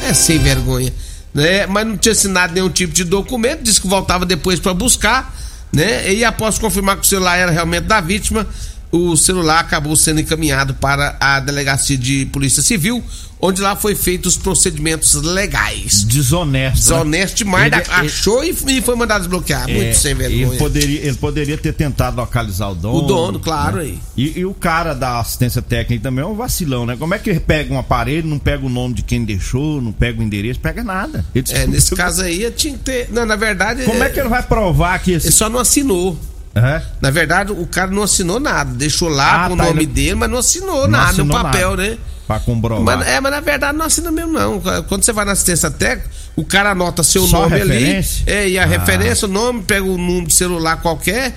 É 0.10 0.14
sem 0.14 0.40
vergonha. 0.40 0.92
Né? 1.34 1.68
Mas 1.68 1.86
não 1.86 1.96
tinha 1.96 2.14
assinado 2.14 2.54
nenhum 2.54 2.70
tipo 2.70 2.94
de 2.94 3.04
documento, 3.04 3.62
disse 3.62 3.80
que 3.80 3.88
voltava 3.88 4.26
depois 4.26 4.60
para 4.60 4.74
buscar, 4.74 5.36
né? 5.72 6.12
E 6.14 6.24
após 6.24 6.58
confirmar 6.58 6.96
que 6.96 7.04
o 7.04 7.06
celular 7.06 7.38
era 7.38 7.52
realmente 7.52 7.84
da 7.84 8.00
vítima, 8.00 8.48
o 8.96 9.16
celular 9.18 9.60
acabou 9.60 9.96
sendo 9.96 10.22
encaminhado 10.22 10.74
para 10.74 11.18
a 11.20 11.40
delegacia 11.40 11.98
de 11.98 12.26
polícia 12.28 12.64
civil, 12.64 13.04
onde 13.40 13.62
lá 13.62 13.76
foi 13.76 13.96
feito 13.96 14.26
os 14.26 14.38
procedimentos 14.38 15.14
legais. 15.16 16.04
Desonesto. 16.04 16.78
Desonesto 16.78 17.38
demais, 17.38 17.72
ele, 17.72 17.84
achou 17.90 18.44
ele, 18.44 18.58
e 18.68 18.82
foi 18.82 18.96
mandado 18.96 19.22
desbloquear. 19.22 19.70
É, 19.70 19.74
muito 19.74 19.98
sem 19.98 20.16
vergonha. 20.16 20.48
Ele 20.48 20.58
poderia, 20.58 21.02
ele 21.02 21.18
poderia 21.18 21.58
ter 21.58 21.74
tentado 21.74 22.18
localizar 22.18 22.70
o 22.70 22.76
dono. 22.76 22.98
O 22.98 23.02
dono, 23.02 23.40
claro. 23.40 23.78
Né? 23.78 23.84
Aí. 23.84 24.00
E, 24.16 24.40
e, 24.40 24.46
o 24.46 24.54
cara 24.54 24.94
da 24.94 25.20
assistência 25.20 25.62
técnica 25.62 26.04
também 26.04 26.24
é 26.24 26.28
um 26.28 26.36
vacilão, 26.36 26.86
né? 26.86 26.96
Como 26.98 27.14
é 27.14 27.20
que 27.20 27.30
ele 27.30 27.40
pega 27.40 27.74
um 27.74 27.80
aparelho, 27.80 28.28
não 28.28 28.40
pega 28.40 28.66
o 28.66 28.70
nome 28.70 28.96
de 28.96 29.04
quem 29.04 29.24
deixou, 29.24 29.82
não 29.82 29.92
pega 29.92 30.20
o 30.20 30.24
endereço, 30.24 30.60
pega 30.60 30.84
nada. 30.84 31.26
Ele 31.36 31.46
é, 31.50 31.68
nesse 31.68 31.96
caso 31.96 32.22
aí 32.22 32.50
tinha 32.52 32.74
que 32.74 32.80
ter. 32.80 33.10
Não, 33.12 33.26
na 33.26 33.36
verdade. 33.36 33.84
Como 33.84 34.04
é, 34.04 34.08
é 34.08 34.10
que 34.10 34.20
ele 34.20 34.30
vai 34.30 34.44
provar 34.44 34.98
que 35.00 35.12
esse. 35.12 35.28
Ele 35.28 35.34
só 35.34 35.50
não 35.50 35.60
assinou. 35.60 36.18
É? 36.56 36.82
Na 37.02 37.12
verdade, 37.12 37.52
o 37.52 37.68
cara 37.68 37.92
não 37.92 38.04
assinou 38.04 38.40
nada. 38.40 38.74
Deixou 38.74 39.10
lá 39.10 39.46
ah, 39.46 39.48
com 39.50 39.56
o 39.56 39.58
tá, 39.58 39.66
nome 39.66 39.84
ele... 39.84 39.92
dele, 39.92 40.16
mas 40.16 40.30
não 40.30 40.38
assinou 40.38 40.84
não 40.84 40.88
nada 40.88 41.10
assinou 41.10 41.28
no 41.28 41.34
papel, 41.34 41.70
nada. 41.72 41.90
né? 41.90 41.98
Pra 42.26 42.40
comprovar. 42.40 42.98
Mas, 42.98 43.08
é, 43.08 43.20
mas 43.20 43.32
na 43.32 43.40
verdade 43.40 43.78
não 43.78 43.86
assina 43.86 44.12
mesmo, 44.12 44.32
não. 44.32 44.62
Quando 44.88 45.04
você 45.04 45.14
vai 45.14 45.26
na 45.26 45.34
assistência 45.34 45.70
técnica, 45.70 46.10
o 46.36 46.44
cara 46.44 46.72
anota 46.72 47.04
seu 47.04 47.28
Só 47.28 47.42
nome 47.42 47.62
ali. 47.62 48.04
É, 48.26 48.50
e 48.50 48.58
a 48.58 48.64
ah. 48.64 48.66
referência, 48.66 49.28
o 49.28 49.32
nome, 49.32 49.64
pega 49.64 49.86
o 49.86 49.98
número 49.98 50.28
de 50.28 50.34
celular 50.34 50.82
qualquer 50.82 51.36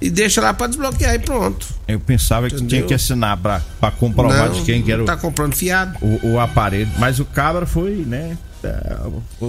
e 0.00 0.10
deixa 0.10 0.40
lá 0.40 0.54
pra 0.54 0.68
desbloquear 0.68 1.14
e 1.14 1.18
pronto. 1.18 1.66
Eu 1.88 1.98
pensava 1.98 2.46
Entendeu? 2.46 2.64
que 2.64 2.68
tinha 2.68 2.82
que 2.82 2.94
assinar 2.94 3.36
pra, 3.36 3.60
pra 3.80 3.90
comprovar 3.90 4.48
não, 4.48 4.52
de 4.52 4.62
quem 4.62 4.82
que 4.82 4.92
era 4.92 5.02
o. 5.02 5.06
Tá 5.06 5.16
comprando 5.16 5.54
fiado. 5.54 5.98
O, 6.00 6.34
o 6.34 6.40
aparelho. 6.40 6.90
Mas 6.98 7.18
o 7.18 7.24
cabra 7.24 7.66
foi, 7.66 8.04
né? 8.06 8.38
É, 8.62 8.96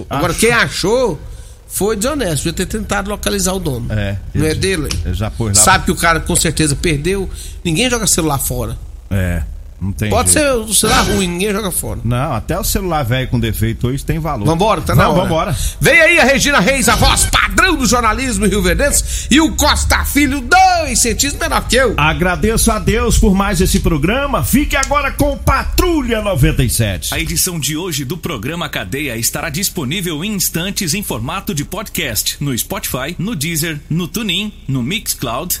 Agora, 0.08 0.34
quem 0.34 0.52
achou 0.52 1.20
foi 1.70 1.96
desonesto, 1.96 2.42
podia 2.42 2.52
ter 2.52 2.66
tentado 2.66 3.08
localizar 3.08 3.54
o 3.54 3.60
dono. 3.60 3.90
É. 3.92 4.16
Não 4.34 4.44
é 4.44 4.54
dele? 4.54 4.88
Já 5.12 5.30
pôs 5.30 5.56
lá. 5.56 5.64
Sabe 5.64 5.84
que 5.84 5.92
o 5.92 5.96
cara 5.96 6.18
com 6.18 6.34
certeza 6.34 6.74
perdeu. 6.74 7.30
Ninguém 7.64 7.88
joga 7.88 8.06
celular 8.06 8.38
fora. 8.38 8.76
É. 9.08 9.42
Não 9.80 9.92
tem 9.92 10.10
Pode 10.10 10.30
jeito. 10.30 10.46
ser 10.46 10.70
o 10.70 10.74
celular 10.74 11.02
ruim, 11.02 11.26
ninguém 11.26 11.52
joga 11.52 11.70
fora. 11.70 12.00
Não, 12.04 12.32
até 12.34 12.58
o 12.58 12.64
celular 12.64 13.02
velho 13.02 13.28
com 13.28 13.40
defeito 13.40 13.88
hoje 13.88 14.04
tem 14.04 14.18
valor. 14.18 14.44
Vambora, 14.44 14.80
tá 14.82 14.94
na 14.94 15.04
Não, 15.04 15.12
hora. 15.12 15.22
Vambora. 15.22 15.56
Vem 15.80 16.00
aí 16.00 16.18
a 16.20 16.24
Regina 16.24 16.60
Reis, 16.60 16.88
a 16.88 16.96
voz 16.96 17.26
padrão 17.26 17.76
do 17.76 17.86
jornalismo 17.86 18.46
Rio 18.46 18.62
Verdense 18.62 19.26
e 19.30 19.40
o 19.40 19.52
Costa 19.56 20.04
Filho, 20.04 20.40
dois 20.42 21.00
centímetros 21.00 21.40
menor 21.40 21.66
que 21.66 21.76
eu. 21.76 21.94
Agradeço 21.96 22.70
a 22.70 22.78
Deus 22.78 23.18
por 23.18 23.34
mais 23.34 23.60
esse 23.60 23.80
programa. 23.80 24.44
Fique 24.44 24.76
agora 24.76 25.12
com 25.12 25.36
Patrulha 25.38 26.20
97. 26.20 27.14
A 27.14 27.18
edição 27.18 27.58
de 27.58 27.76
hoje 27.76 28.04
do 28.04 28.18
programa 28.18 28.68
Cadeia 28.68 29.16
estará 29.16 29.48
disponível 29.48 30.22
em 30.24 30.34
instantes 30.34 30.92
em 30.94 31.02
formato 31.02 31.54
de 31.54 31.64
podcast 31.64 32.36
no 32.40 32.56
Spotify, 32.56 33.14
no 33.18 33.34
Deezer, 33.34 33.80
no 33.88 34.06
TuneIn, 34.06 34.52
no 34.68 34.82
Mixcloud 34.82 35.60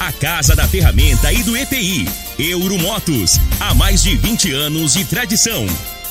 a 0.00 0.12
casa 0.12 0.54
da 0.54 0.66
ferramenta 0.66 1.32
e 1.32 1.42
do 1.42 1.56
EPI. 1.56 2.08
Euromotos, 2.38 3.38
há 3.60 3.74
mais 3.74 4.02
de 4.02 4.16
20 4.16 4.52
anos 4.52 4.94
de 4.94 5.04
tradição. 5.04 5.66